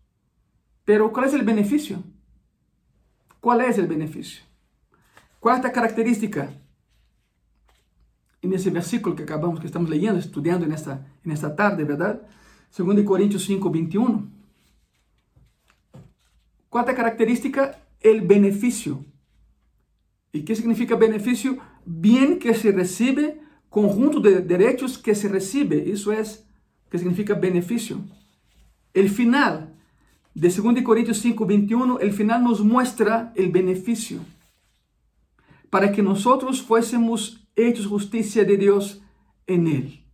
[0.86, 2.02] Pero ¿cuál es el beneficio?
[3.46, 4.42] ¿Cuál es el beneficio?
[5.38, 6.50] Cuarta característica,
[8.42, 12.22] en ese versículo que acabamos, que estamos leyendo, estudiando en esta, en esta tarde, ¿verdad?
[12.76, 14.28] 2 Corintios 5, 21.
[16.68, 19.04] Cuarta característica, el beneficio.
[20.32, 21.56] ¿Y qué significa beneficio?
[21.84, 23.40] Bien que se recibe,
[23.70, 25.88] conjunto de derechos que se recibe.
[25.92, 26.44] Eso es,
[26.90, 28.00] que significa beneficio.
[28.92, 29.75] El final
[30.36, 34.20] de 2 Corintios 5, 21, el final nos muestra el beneficio.
[35.70, 39.02] Para que nosotros fuésemos hechos justicia de Dios
[39.46, 40.04] en Él.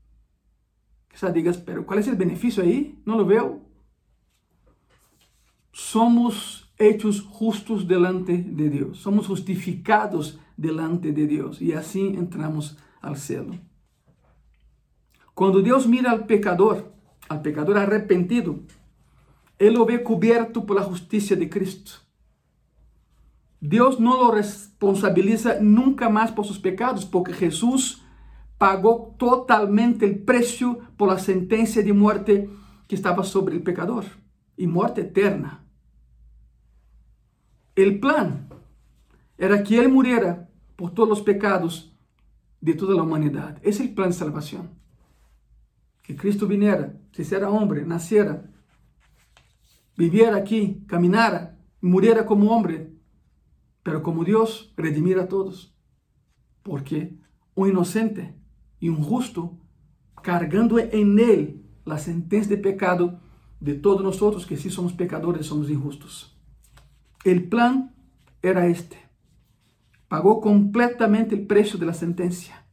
[1.10, 2.98] Quizás digas, pero ¿cuál es el beneficio ahí?
[3.04, 3.72] No lo veo
[5.72, 13.16] somos hechos justos delante de Dios, somos justificados delante de Dios y así entramos al
[13.16, 13.56] cielo.
[15.34, 16.92] Cuando Dios mira al pecador,
[17.28, 18.60] al pecador arrepentido,
[19.62, 21.92] Él lo ve cubierto por la justicia de Cristo.
[23.60, 28.02] Dios no lo responsabiliza nunca más por sus pecados, porque Jesús
[28.58, 32.50] pagó totalmente el precio por la sentencia de muerte
[32.88, 34.04] que estaba sobre el pecador
[34.56, 35.64] y muerte eterna.
[37.76, 38.48] El plan
[39.38, 41.96] era que Él muriera por todos los pecados
[42.60, 43.60] de toda la humanidad.
[43.62, 44.70] Es el plan de salvación.
[46.02, 48.51] Que Cristo viniera, se hiciera hombre, naciera,
[49.96, 52.92] viviera aquí, caminara, muriera como hombre,
[53.82, 55.76] pero como Dios redimiera a todos.
[56.62, 57.18] Porque
[57.54, 58.36] un inocente
[58.78, 59.58] y un justo,
[60.22, 63.20] cargando en Él la sentencia de pecado
[63.60, 66.36] de todos nosotros que sí somos pecadores, somos injustos.
[67.24, 67.94] El plan
[68.42, 68.98] era este.
[70.08, 72.66] Pagó completamente el precio de la sentencia.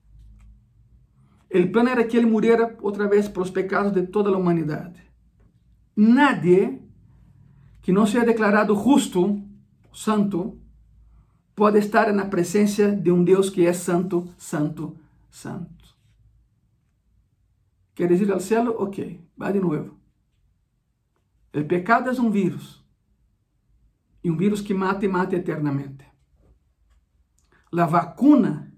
[1.50, 4.96] El plan era que Él muriera otra vez por los pecados de toda la humanidad.
[5.96, 6.89] Nadie
[7.90, 9.40] que no sea declarado justo,
[9.92, 10.56] santo,
[11.56, 14.96] puede estar en la presencia de un Dios que es santo, santo,
[15.32, 15.86] santo.
[17.96, 18.76] ¿Quieres ir al cielo?
[18.78, 19.00] Ok,
[19.42, 19.98] va de nuevo.
[21.52, 22.86] El pecado es un virus
[24.24, 26.06] e um vírus que mata e mata eternamente.
[27.76, 28.72] A vacuna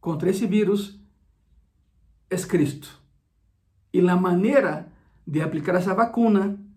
[0.00, 1.00] contra esse vírus
[2.30, 3.02] é Cristo.
[3.92, 4.86] E a maneira
[5.26, 6.69] de aplicar essa vacuna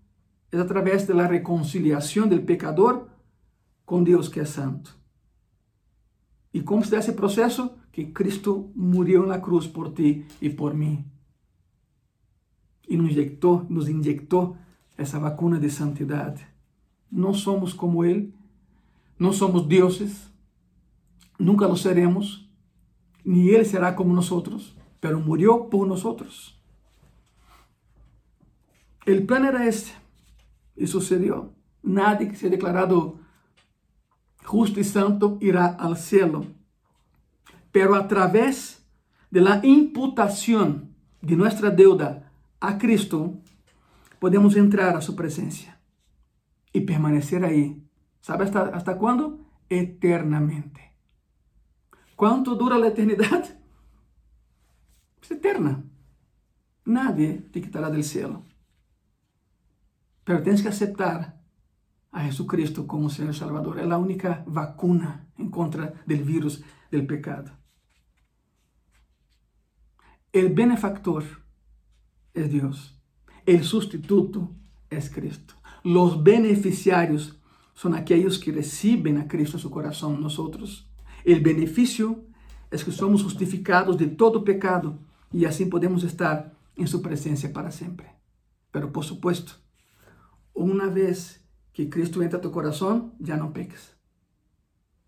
[0.54, 3.10] es a través de la reconciliación del pecador
[3.86, 4.91] con Dios que es santo.
[6.51, 7.76] ¿Y cómo se da ese proceso?
[7.91, 11.06] Que Cristo murió en la cruz por ti y por mí.
[12.88, 14.56] Y nos inyectó, nos inyectó
[14.95, 16.38] esa vacuna de santidad.
[17.10, 18.36] No somos como Él,
[19.18, 20.30] no somos dioses,
[21.39, 22.47] nunca lo seremos,
[23.24, 26.62] ni Él será como nosotros, pero murió por nosotros.
[29.08, 30.03] El plan era este.
[30.76, 31.53] Y sucedió.
[31.82, 33.19] Nadie que sea declarado
[34.43, 36.45] justo y santo irá al cielo,
[37.71, 38.86] pero a través
[39.32, 43.39] de la imputación de nuestra deuda a Cristo,
[44.19, 45.80] podemos entrar a su presencia
[46.71, 47.84] y permanecer ahí.
[48.21, 49.39] ¿Sabe hasta, hasta cuándo?
[49.69, 50.93] Eternamente.
[52.15, 53.43] ¿Cuánto dura la eternidad?
[55.21, 55.84] Es eterna.
[56.86, 58.43] Nadie te quitará del cielo.
[60.24, 61.41] Pero tienes que aceptar
[62.11, 63.80] a Jesucristo como Señor Salvador.
[63.80, 67.51] Es la única vacuna en contra del virus del pecado.
[70.32, 71.24] El benefactor
[72.34, 72.99] es Dios.
[73.45, 74.51] El sustituto
[74.89, 75.55] es Cristo.
[75.84, 77.39] Los beneficiarios
[77.74, 80.88] son aquellos que reciben a Cristo en su corazón, nosotros.
[81.26, 82.24] El beneficio
[82.71, 84.99] es que somos justificados de todo pecado
[85.32, 88.11] y así podemos estar en su presencia para siempre.
[88.71, 89.53] Pero por supuesto,
[90.54, 91.43] una vez
[91.74, 93.97] que Cristo entra a tu corazón, ya no peques.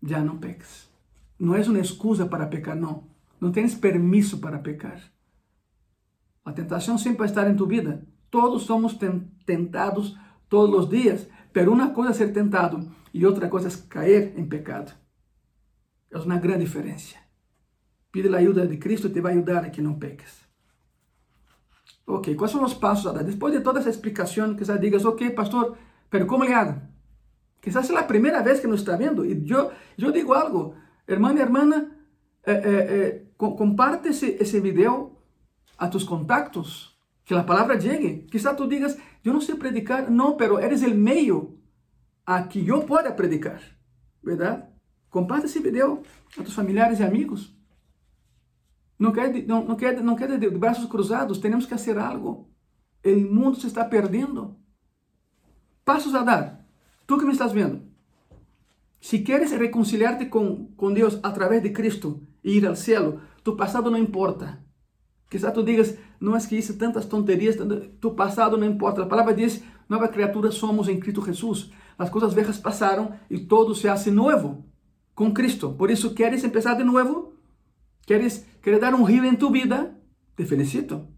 [0.00, 0.90] Ya no peques.
[1.38, 3.08] No es una excusa para pecar, no.
[3.40, 5.00] No tienes permiso para pecar.
[6.44, 8.06] A tentação sempre vai estar em tu vida.
[8.30, 8.98] Todos somos
[9.44, 10.16] tentados
[10.48, 14.46] todos os dias, pero uma coisa é ser tentado e outra coisa é cair em
[14.46, 14.92] pecado.
[16.10, 17.16] É uma grande diferença.
[18.12, 20.45] Pide a ajuda de Cristo e te vai ajudar a que não peques.
[22.06, 23.24] Ok, quais são os passos a dar?
[23.24, 25.76] Depois de toda essa explicação, quizás digas, ok, pastor,
[26.08, 26.80] pero como le hago?
[27.60, 30.76] Quizás é a primeira vez que nos está vendo e eu, eu digo algo,
[31.08, 31.34] e irmã,
[32.44, 35.18] eh, eh, eh, comparte esse, esse video
[35.76, 38.28] a tus contactos, que a palavra llegue.
[38.30, 41.58] Quizás tu digas, eu não sei predicar, não, pero eres o meio
[42.24, 43.60] a que eu possa predicar,
[44.22, 44.62] verdade?
[45.10, 46.02] Comparte esse video
[46.38, 47.55] a tus familiares e amigos.
[48.98, 52.50] Não quede, não, não quede, não quede de braços cruzados, temos que fazer algo.
[53.04, 54.56] O mundo se está perdendo.
[55.84, 56.66] Passos a dar.
[57.06, 57.82] Tu que me estás vendo.
[59.00, 63.90] Se queres reconciliar-te com, com Deus através de Cristo e ir ao céu, tu passado
[63.90, 64.64] não importa.
[65.30, 67.56] Quizá tu digas, não é que hice tantas tonterias,
[68.00, 69.02] tu passado não importa.
[69.02, 71.70] A palavra diz, nova criatura somos em Cristo Jesus.
[71.98, 74.64] As coisas velhas passaram e todo se hace novo
[75.14, 75.72] com Cristo.
[75.72, 77.35] Por isso, queres começar de novo?
[78.06, 79.94] Queres, queres dar um rio em tu vida?
[80.36, 81.08] Te felicito.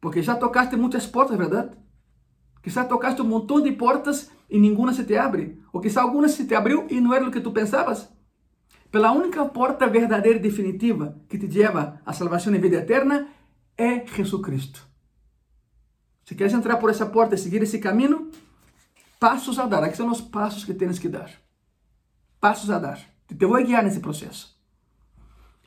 [0.00, 1.76] Porque já tocaste muitas portas, verdade?
[2.62, 5.60] Quizá tocaste um montão de portas e nenhuma se te abre.
[5.72, 8.08] Ou quizá alguma se te abriu e não era o que tu pensavas.
[8.90, 13.28] Pela única porta verdadeira e definitiva que te leva à salvação e vida eterna
[13.76, 14.86] é Jesus Cristo.
[16.24, 18.30] Se queres entrar por essa porta e seguir esse caminho,
[19.18, 19.82] passos a dar.
[19.82, 21.30] Aqui são os passos que tens que dar.
[22.38, 23.00] Passos a dar.
[23.26, 24.61] Te vou guiar nesse processo.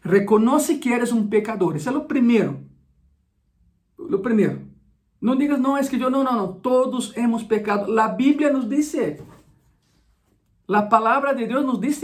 [0.05, 1.75] Reconoce que eres um pecador.
[1.75, 2.63] Esse é o primeiro.
[3.97, 4.61] O primeiro.
[5.19, 6.53] Não digas, não, é que eu, não, não, não.
[6.53, 7.99] Todos hemos pecado.
[7.99, 8.93] A Bíblia nos diz.
[10.69, 12.01] A palavra de Deus nos diz.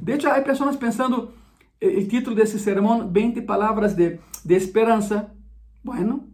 [0.00, 1.34] De hecho, há pessoas pensando
[1.82, 5.30] o título desse sermão, 20 palavras de, de esperança.
[5.84, 6.32] Bueno,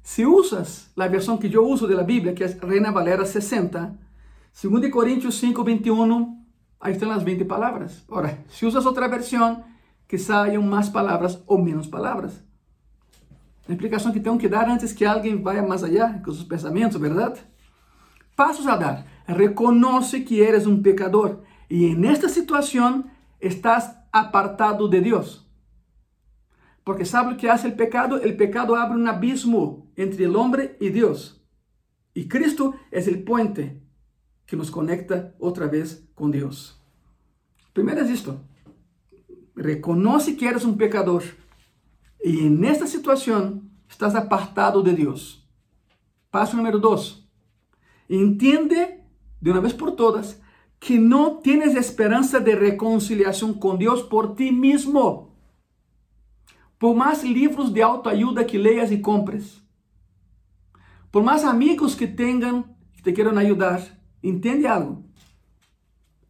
[0.00, 3.98] se usas a versão que eu uso da Bíblia, que é Reina Valera 60,
[4.62, 6.43] 2 Coríntios 5, 21,
[6.84, 8.04] Ahí están las 20 palabras.
[8.10, 9.64] Ahora, si usas otra versión,
[10.06, 12.44] quizá haya más palabras o menos palabras.
[13.66, 17.00] La explicación que tengo que dar antes que alguien vaya más allá con sus pensamientos,
[17.00, 17.38] ¿verdad?
[18.36, 19.06] Pasos a dar.
[19.26, 23.10] Reconoce que eres un pecador y en esta situación
[23.40, 25.50] estás apartado de Dios.
[26.84, 28.20] Porque sabe lo que hace el pecado?
[28.20, 31.42] El pecado abre un abismo entre el hombre y Dios.
[32.12, 33.80] Y Cristo es el puente
[34.44, 36.78] que nos conecta otra vez com Deus.
[37.72, 38.40] Primeiro é isto.
[39.56, 41.24] Reconoce que eres um pecador.
[42.22, 45.46] E nesta situação estás apartado de Deus.
[46.30, 47.22] Passo número dois.
[48.08, 48.98] Entende
[49.40, 50.40] de uma vez por todas
[50.80, 55.34] que não tienes esperança de reconciliação com Deus por ti mesmo.
[56.78, 59.62] Por mais livros de autoajuda que leias e compres,
[61.10, 63.80] por mais amigos que tenham que te queiram ajudar,
[64.22, 65.04] entende algo?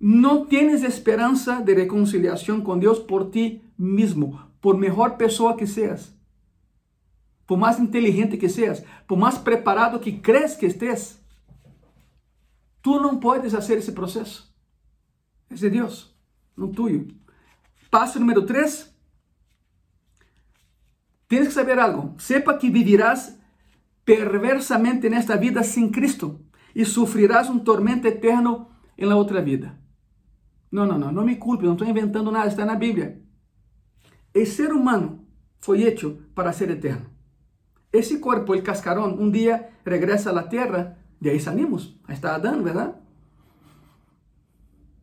[0.06, 6.14] No tienes esperanza de reconciliación con Dios por ti mismo, por mejor persona que seas,
[7.46, 11.22] por más inteligente que seas, por más preparado que crees que estés.
[12.82, 14.54] Tú no puedes hacer ese proceso.
[15.48, 16.14] Es de Dios,
[16.54, 17.06] no tuyo.
[17.88, 18.94] Paso número tres.
[21.28, 22.14] Tienes que saber algo.
[22.18, 23.38] Sepa que vivirás
[24.04, 26.42] perversamente en esta vida sin Cristo
[26.74, 29.80] y sufrirás un tormento eterno en la otra vida.
[30.74, 33.22] Não, não, não, não me culpe, não estou inventando nada, está na Bíblia.
[34.34, 35.24] El ser humano
[35.60, 37.06] foi hecho para ser eterno.
[37.92, 42.00] Esse corpo, el cascarón, um dia regressa à terra, de aí salimos.
[42.08, 42.94] Aí está Adão, verdade?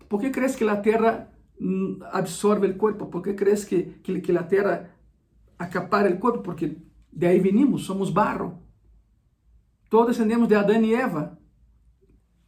[0.10, 3.06] Por que crees que a terra mm, absorve o corpo?
[3.06, 4.92] Por que crees que, que, que a terra
[5.58, 6.44] acapara o corpo?
[6.44, 6.80] Porque
[7.14, 8.60] de aí venimos, somos barro.
[9.90, 11.40] Todos descendemos de Adão e Eva.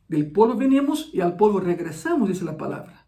[0.09, 3.02] Del polvo venimos e ao polvo regressamos, diz a palavra.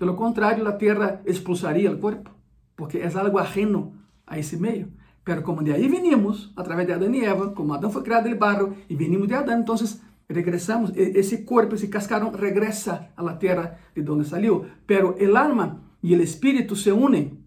[0.00, 2.30] De lo contrario, la tierra expulsaría el cuerpo,
[2.74, 3.92] porque es algo ajeno
[4.26, 4.88] a ese medio.
[5.24, 8.24] Pero como de ahí venimos, a través de Adán y Eva, como Adán fue creado
[8.24, 13.22] del barro y venimos de Adán, entonces regresamos, e-, ese cuerpo, ese cascarón regresa a
[13.22, 14.64] la tierra de donde salió.
[14.86, 17.44] Pero el alma y el espíritu se unen.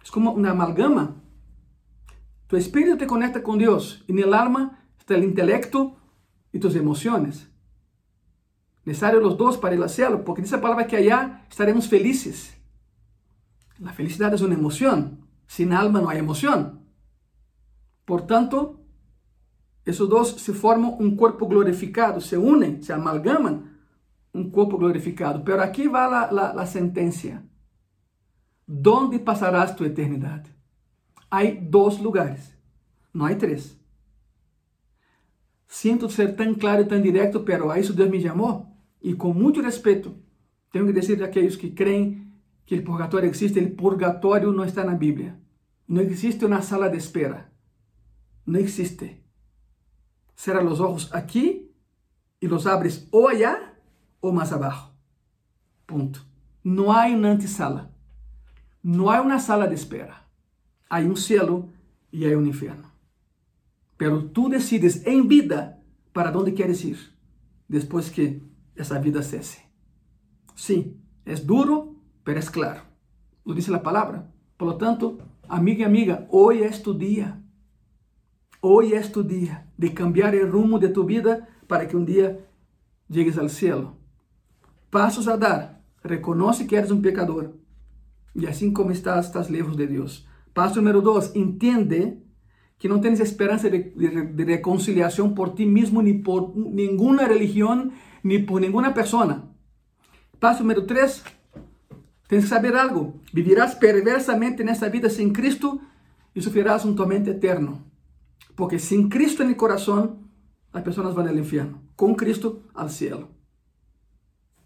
[0.00, 1.16] Es como una amalgama.
[2.46, 4.04] Tu espíritu te conecta con Dios.
[4.06, 5.96] En el alma está el intelecto
[6.52, 7.49] y tus emociones.
[8.90, 12.38] Necessário os dois para ao céu, porque diz a palavra que allá estaremos felizes.
[13.78, 15.28] La felicidad es una emoción.
[15.46, 16.80] Sin alma no hay emoción.
[18.04, 18.80] Por tanto,
[19.84, 23.78] esos dos se forman un cuerpo glorificado, se unen, se amalgaman
[24.32, 25.44] un cuerpo glorificado.
[25.44, 27.46] Pero aquí va la, la, la sentencia.
[28.66, 30.44] ¿Dónde pasarás tu eternidad?
[31.30, 32.58] Hay dos lugares,
[33.12, 33.78] no hay tres.
[35.68, 38.69] Siento ser tan claro y tan directo, pero a eso Dios me llamó.
[39.00, 40.14] Y con mucho respeto,
[40.70, 44.82] tengo que decir a aquellos que creen que el purgatorio existe, el purgatorio no está
[44.82, 45.38] en la Biblia.
[45.86, 47.50] No existe una sala de espera.
[48.46, 49.24] No existe.
[50.36, 51.72] Cierra los ojos aquí
[52.38, 53.74] y los abres o allá
[54.20, 54.92] o más abajo.
[55.86, 56.20] Punto.
[56.62, 57.90] No hay una antesala.
[58.82, 60.28] No hay una sala de espera.
[60.88, 61.68] Hay un cielo
[62.10, 62.90] y hay un infierno.
[63.96, 65.82] Pero tú decides en vida
[66.12, 66.98] para dónde quieres ir
[67.68, 68.42] después que
[68.82, 69.70] esa vida cese.
[70.54, 72.82] Sí, es duro, pero es claro.
[73.44, 74.30] Lo dice la palabra.
[74.56, 75.18] Por lo tanto,
[75.48, 77.42] amiga y amiga, hoy es tu día.
[78.60, 82.46] Hoy es tu día de cambiar el rumbo de tu vida para que un día
[83.08, 83.96] llegues al cielo.
[84.90, 85.82] Pasos a dar.
[86.02, 87.56] Reconoce que eres un pecador.
[88.34, 90.26] Y así como estás, estás lejos de Dios.
[90.52, 92.22] Paso número dos, entiende
[92.78, 98.38] que no tienes esperanza de, de, reconciliación por ti mismo, ni por ninguna religión, ni
[98.38, 99.44] por ninguna persona.
[100.38, 101.22] Paso número tres,
[102.28, 103.14] tienes que saber algo.
[103.32, 105.80] Vivirás perversamente en esta vida sin Cristo
[106.34, 107.84] y sufrirás un tormento eterno.
[108.54, 110.30] Porque sin Cristo en el corazón,
[110.72, 111.82] las personas van al infierno.
[111.96, 113.28] Con Cristo, al cielo.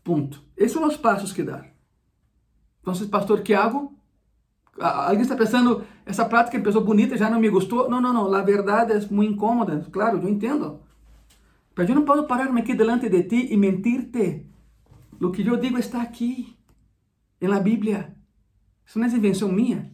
[0.03, 0.39] Punto.
[0.57, 1.75] Esos son los pasos que dar.
[2.79, 3.95] Entonces, pastor, ¿qué hago?
[4.79, 7.89] Alguien está pensando, esa práctica empezó bonita, ya no me gustó.
[7.89, 10.83] No, no, no, la verdad es muy incómoda, claro, yo entiendo.
[11.75, 14.47] Pero yo no puedo pararme aquí delante de ti y mentirte.
[15.19, 16.57] Lo que yo digo está aquí,
[17.41, 18.15] en la Biblia.
[18.87, 19.91] Eso no es invención mía.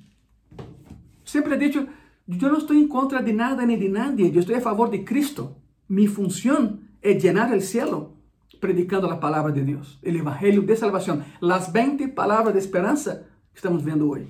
[1.25, 1.87] Siempre he dicho,
[2.27, 5.05] yo no estoy en contra de nada ni de nadie, yo estoy a favor de
[5.05, 5.57] Cristo.
[5.89, 8.15] Mi función es llenar el cielo
[8.61, 13.23] predicando la palabra de Dios, el Evangelio de salvación, las 20 palabras de esperanza
[13.53, 14.29] que estamos viendo hoy.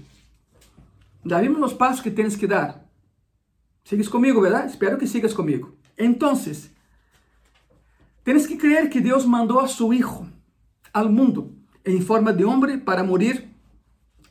[1.24, 2.88] Ya vimos los pasos que tienes que dar.
[3.82, 4.66] ¿Sigues conmigo, verdad?
[4.66, 5.74] Espero que sigas conmigo.
[5.96, 6.72] Entonces,
[8.22, 10.26] tienes que creer que Dios mandó a su Hijo
[10.92, 11.52] al mundo
[11.84, 13.54] en forma de hombre para morir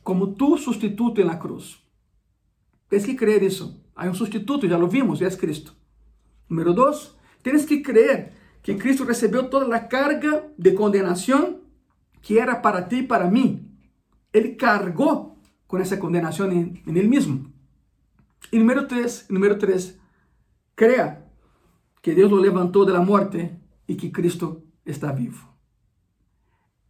[0.02, 1.82] como tu sustituto en la cruz.
[2.88, 3.80] Tienes que creer eso.
[3.94, 5.72] Hay un sustituto, ya lo vimos, y es Cristo.
[6.48, 8.32] Número dos, tienes que creer
[8.62, 11.60] que Cristo recibió toda la carga de condenación
[12.22, 13.68] que era para ti y para mí.
[14.32, 15.36] Él cargó
[15.66, 17.52] con esa condenación en, él mismo.
[18.50, 19.98] Y número tres, número tres,
[20.74, 21.30] crea
[22.02, 23.59] que Dios lo levantó de la muerte
[23.90, 25.36] y que Cristo está vivo.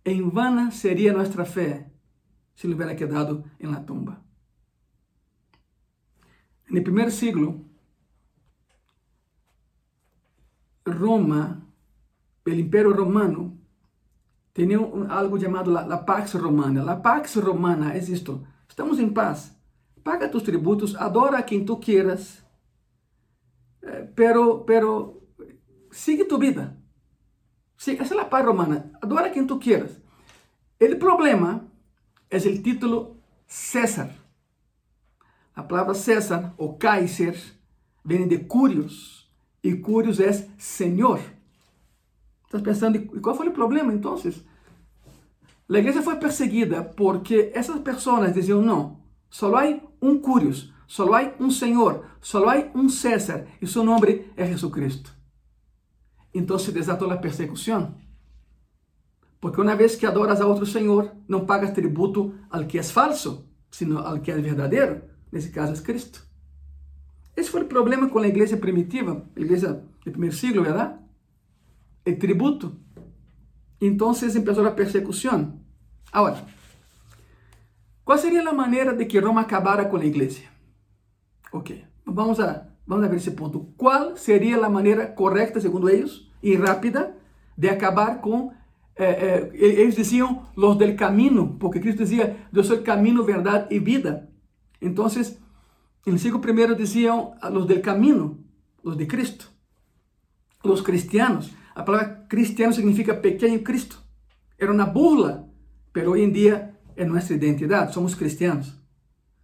[0.04, 1.90] En vana sería nuestra fe
[2.54, 4.22] si le hubiera quedado en la tumba.
[6.68, 7.64] En el primer siglo,
[10.84, 11.66] Roma,
[12.44, 13.56] el imperio romano,
[14.52, 14.78] tenía
[15.08, 16.84] algo llamado la, la, Pax Romana.
[16.84, 19.58] La Pax Romana es esto, estamos en paz,
[20.02, 22.46] paga tus tributos, adora a quien tú quieras,
[23.80, 25.22] eh, pero, pero
[25.90, 26.76] sigue tu vida.
[27.86, 29.92] Es la paz romana, adora a quien tú quieras.
[30.78, 31.66] El problema
[32.28, 33.16] es el título
[33.46, 34.14] César.
[35.56, 37.34] La palabra César o Kaiser
[38.04, 39.30] viene de curios
[39.62, 41.20] y Curios es Señor.
[42.44, 44.44] Estás pensando, ¿y cuál fue el problema entonces?
[45.66, 49.00] La iglesia fue perseguida porque esas personas decían, no,
[49.30, 54.32] solo hay un Curios, solo hay un Señor, solo hay un César y su nombre
[54.36, 54.50] es
[56.32, 56.38] Jesucristo.
[56.38, 57.96] Entonces desató la persecución.
[59.40, 63.46] Porque una vez que adoras a otro Señor, no pagas tributo al que es falso,
[63.70, 65.02] sino al que es verdadero.
[65.32, 66.20] En ese caso es Cristo.
[67.36, 70.98] Esse foi o problema com a igreja primitiva, a igreja do primeiro siglo, verdade?
[72.06, 72.76] O tributo.
[73.80, 75.58] Então, começou a persecução.
[76.12, 76.44] Agora,
[78.04, 80.42] qual seria a maneira de que Roma acabara com a igreja?
[81.52, 83.68] Ok, vamos a, vamos a ver esse ponto.
[83.76, 87.16] Qual seria a maneira correta, segundo eles, e rápida,
[87.56, 88.52] de acabar com
[88.96, 93.74] eh, eh, eles diziam los del camino, porque Cristo dizia, eu sou o caminho, verdade
[93.74, 94.28] e vida.
[94.80, 95.06] Então,
[96.06, 96.40] En el siglo
[96.76, 98.38] decían a los del camino,
[98.82, 99.44] los de Cristo,
[100.62, 101.52] los cristianos.
[101.76, 103.96] La palabra cristiano significa pequeño Cristo.
[104.58, 105.46] Era una burla,
[105.92, 108.80] pero hoy en día es nuestra identidad, somos cristianos.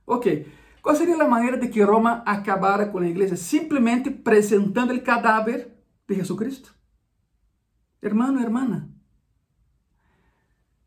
[0.07, 0.27] Ok,
[0.87, 3.37] ¿cuál sería la manera de que Roma acabara con la iglesia?
[3.37, 5.77] Simplemente presentando el cadáver
[6.07, 6.71] de Jesucristo.
[8.01, 8.89] Hermano, hermana,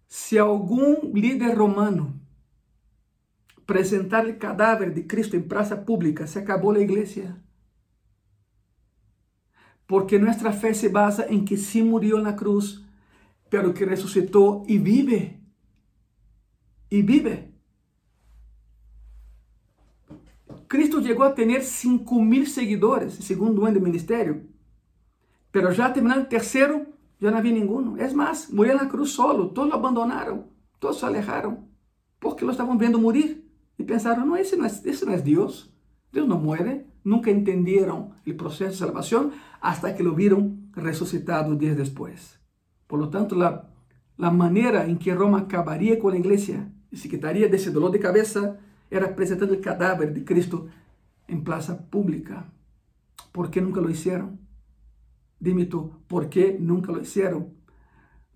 [0.08, 2.18] si algún líder romano
[3.58, 7.36] apresentar o cadáver de Cristo em praça pública, se acabou a igreja.
[9.86, 12.86] Porque nossa fé se basa em que sim murió na cruz,
[13.50, 15.42] pero que ressuscitou e vive.
[16.90, 17.54] E vive.
[20.70, 24.46] Cristo chegou a ter 5 mil seguidores, segundo ano de ministério.
[25.52, 26.86] Pero já terminando o terceiro,
[27.20, 27.98] já não havia nenhum.
[27.98, 30.46] É mais, morreu na cruz solo, todos o abandonaram,
[30.80, 31.68] todos se alejaram,
[32.20, 33.44] porque lo estavam vendo morir.
[33.80, 35.74] E pensaram, não, esse não é, esse não é Deus.
[36.14, 36.86] Deus não muere.
[37.04, 42.38] Nunca entenderam o processo de salvação, hasta que lo viram ressuscitado dias depois.
[42.88, 43.66] Por lo tanto, la,
[44.20, 48.60] la em que Roma acabaria com a igreja e se quitaria desse dolor de cabeça
[48.90, 50.70] era apresentando o cadáver de Cristo
[51.28, 52.52] em praça pública.
[53.32, 54.40] ¿Por que nunca lo hicieron?
[55.40, 57.54] Dime tú, ¿por qué nunca lo hicieron?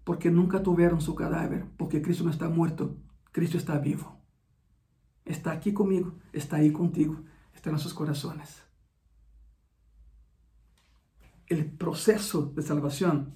[0.03, 2.97] Porque nunca tuvieron su cadáver, porque Cristo no está muerto,
[3.31, 4.19] Cristo está vivo.
[5.25, 7.23] Está aquí conmigo, está ahí contigo,
[7.53, 8.63] está en nuestros corazones.
[11.47, 13.35] El proceso de salvación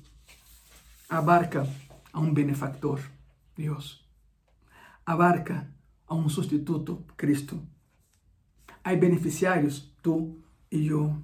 [1.09, 1.65] abarca
[2.11, 2.99] a un benefactor,
[3.55, 4.07] Dios.
[5.05, 5.71] Abarca
[6.07, 7.59] a un sustituto, Cristo.
[8.83, 10.37] Hay beneficiarios, tú
[10.69, 11.21] y yo.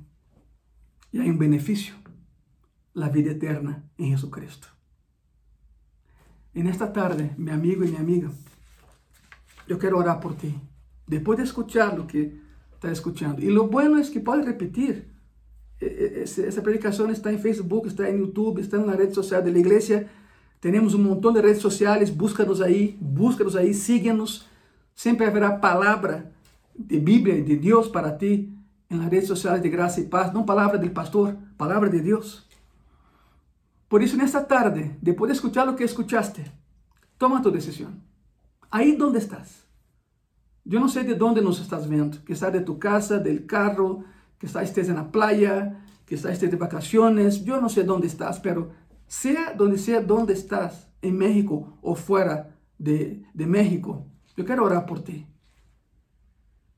[1.11, 1.95] Y hay un beneficio
[2.93, 4.67] la vida eterna en Jesucristo.
[6.53, 8.31] En esta tarde, mi amigo y mi amiga,
[9.67, 10.55] yo quiero orar por ti.
[11.07, 12.39] Después de escuchar lo que
[12.73, 13.41] está escuchando.
[13.41, 15.11] Y lo bueno es que puedes repetir.
[15.79, 19.43] E, e, esa predicación está en Facebook, está en YouTube, está en la red social
[19.43, 20.07] de la iglesia.
[20.59, 22.15] Tenemos un montón de redes sociales.
[22.15, 24.47] Búscanos ahí, búscanos ahí, síguenos.
[24.95, 26.31] Siempre habrá palabra
[26.75, 28.53] de Biblia y de Dios para ti
[28.89, 30.33] en las redes sociales de gracia y paz.
[30.33, 32.47] No palabra del pastor, palabra de Dios.
[33.87, 36.43] Por isso, nesta tarde, depois de escuchar o que escuchaste,
[37.17, 37.93] toma tu decisão.
[38.71, 39.67] Aí donde estás.
[40.65, 44.03] Eu não sei de onde nos estás vendo, que estás de tu casa, del carro,
[44.39, 48.39] que estás estés na playa, que estás estés de vacaciones, eu não sei onde estás,
[48.39, 48.71] pero
[49.07, 54.85] sea donde sea donde estás, em México ou fora de, de México, eu quero orar
[54.85, 55.27] por ti.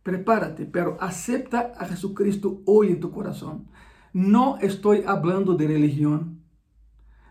[0.04, 3.66] Prepárate, pero acepta a Jesucristo hoje em tu coração.
[4.14, 6.36] Não estou hablando de religião.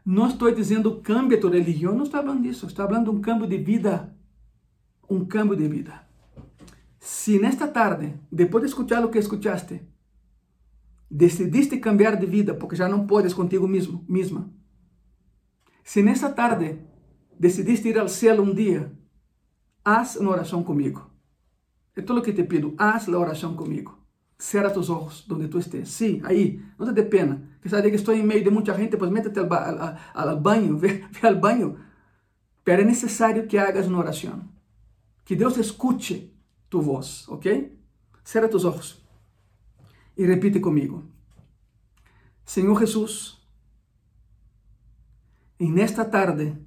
[0.05, 2.67] Não estou dizendo cambia tua religião, não estou falando disso.
[2.67, 4.15] Estou falando de um cambio de vida.
[5.09, 6.03] Um cambio de vida.
[6.99, 9.83] Se nesta tarde, depois de escuchar o que escuchaste,
[11.11, 14.51] decidiste cambiar de vida porque já não podes contigo mesmo, mesma.
[15.85, 16.81] Se nesta tarde
[17.39, 18.91] decidiste ir ao céu um dia,
[19.85, 21.11] haz uma oração comigo.
[21.95, 23.99] É tudo o que te pido, haz a oração comigo.
[24.39, 25.89] Cierra tus ojos donde tú estés.
[25.89, 26.61] Sí, ahí.
[26.79, 27.59] No te dé pena.
[27.63, 30.41] Quizás de que estoy en medio de mucha gente, pues métete al, ba al, al
[30.41, 31.77] baño, ve, ve, al baño.
[32.65, 34.51] Pero es necesario que hagas una oración.
[35.25, 36.35] Que Dios escuche
[36.69, 37.47] tu voz, ¿ok?
[38.25, 39.07] Cierra tus ojos
[40.17, 41.05] y repite conmigo.
[42.45, 43.47] Señor Jesús,
[45.59, 46.59] en esta tarde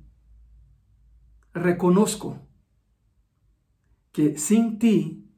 [1.53, 2.46] reconozco
[4.17, 5.29] que sin ti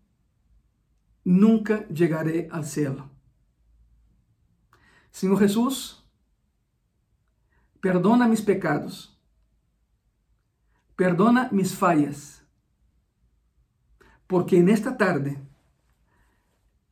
[1.26, 3.10] nunca llegaré al cielo.
[5.12, 6.02] Señor Jesús,
[7.82, 9.20] perdona mis pecados,
[10.96, 12.42] perdona mis fallas,
[14.28, 15.38] porque en esta tarde,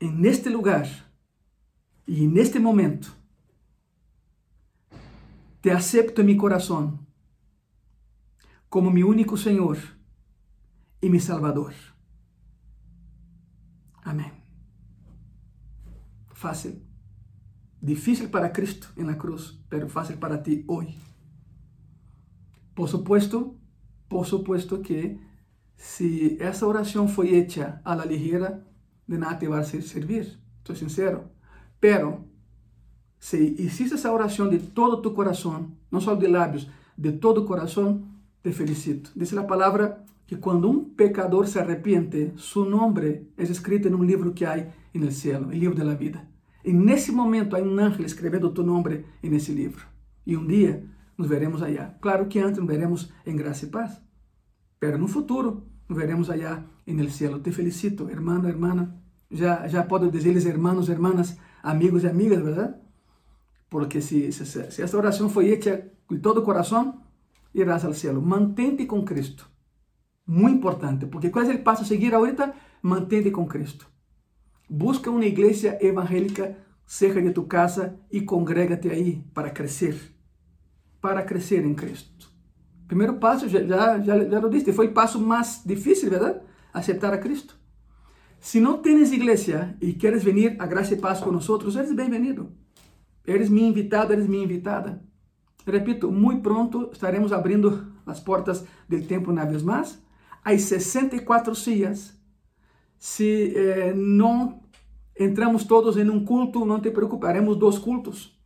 [0.02, 0.90] en este lugar
[2.06, 3.08] y en este momento,
[5.62, 7.08] te acepto en mi corazón
[8.68, 9.97] como mi único Señor
[11.02, 11.74] y mi Salvador.
[14.04, 14.32] Amém.
[16.34, 16.84] Fácil.
[17.82, 20.96] Difícil para Cristo en la cruz, pero fácil para ti hoy.
[22.74, 23.56] Por supuesto,
[24.08, 25.20] por supuesto que
[25.76, 28.66] si esa oración fue hecha a la ligera,
[29.06, 30.40] de nada te va a servir.
[30.58, 31.32] Estoy sincero.
[31.80, 32.26] Pero
[33.20, 38.17] si hiciste esa oración de todo tu corazón, no solo de labios, de todo corazón,
[38.48, 39.12] te felicito.
[39.16, 44.04] Dice la palabra que quando um pecador se arrepiente, su nombre é escrito em um
[44.04, 46.28] livro que há no céu, o livro da vida.
[46.64, 49.86] E nesse momento há um ángel escrevendo tu nome nesse livro.
[50.26, 50.84] E um dia
[51.18, 51.96] nos veremos allá.
[52.02, 54.02] Claro que antes nos veremos em graça e paz,
[54.80, 57.40] pero no futuro nos veremos allá no céu.
[57.40, 58.96] Te felicito, hermano, hermana.
[59.30, 62.76] Já já posso dizer-lhes hermanos, hermanas, amigos e amigas, verdade?
[63.70, 67.07] Porque se, se, se esta oração foi hecha de todo o coração,
[67.54, 68.22] irás ao céu.
[68.22, 69.46] Mantente com Cristo.
[70.26, 72.54] Muy importante, porque ¿cuál es el paso a seguir ahorita?
[72.82, 73.86] Mantente con Cristo.
[74.70, 79.96] Busca una iglesia evangélica cerca de tu casa y congrégate ahí para crecer,
[81.00, 82.28] para crecer en Cristo.
[82.88, 86.40] Primeiro passo, já, já, já lo disse, foi o passo mais difícil, verdade?
[86.74, 87.58] Aceitar a Cristo.
[88.40, 92.52] Se não tens igreja e queres vir a graça e paz com nós, eres bem-vindo.
[93.26, 95.04] Eres minha invitado, eres minha invitada.
[95.70, 100.02] Repito, muito pronto estaremos abrindo as portas do tempo na vez mais
[100.48, 102.14] Há 64 sillas
[102.98, 104.62] se eh, não
[105.20, 108.40] entramos todos em um culto, não te preocuparemos dois cultos,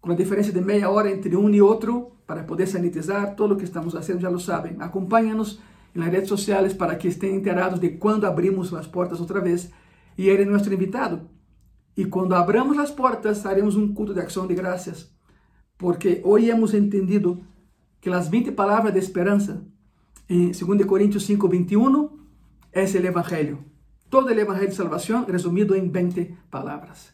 [0.00, 3.56] com a diferença de meia hora entre um e outro, para poder sanitizar, todo o
[3.58, 4.76] que estamos fazendo já lo sabem.
[4.78, 5.60] Acompanha-nos
[5.94, 9.70] nas redes sociais para que estejam enterados de quando abrimos as portas outra vez.
[10.16, 11.28] E ele é nosso invitado.
[11.94, 15.12] E quando abramos as portas, haremos um culto de ação de graças,
[15.78, 17.40] porque hoje hemos entendido
[18.00, 19.64] que as 20 palavras de esperança
[20.28, 22.10] em 2 Coríntios 5, 21
[22.72, 23.64] é o Evangelho.
[24.10, 27.12] Todo o Evangelho de salvação resumido em 20 palavras.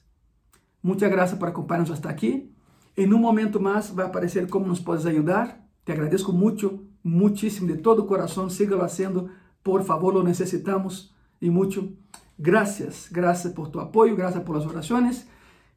[0.82, 2.50] Muita graça por acompanhar-nos aqui.
[2.96, 5.60] Em um momento mais vai aparecer como nos podes ajudar.
[5.84, 8.48] Te agradeço muito, muitíssimo, de todo o coração.
[8.48, 9.30] Síguelo fazendo,
[9.62, 11.92] por favor, lo necessitamos e muito.
[12.38, 15.26] Graças, graças por tu apoio, graças por as orações.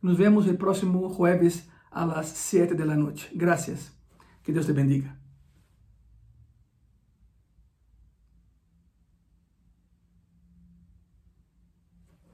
[0.02, 3.30] Nos vemos o próximo jueves a las 7 de la noche.
[3.34, 3.94] Gracias.
[4.44, 5.18] Que Dios te bendiga.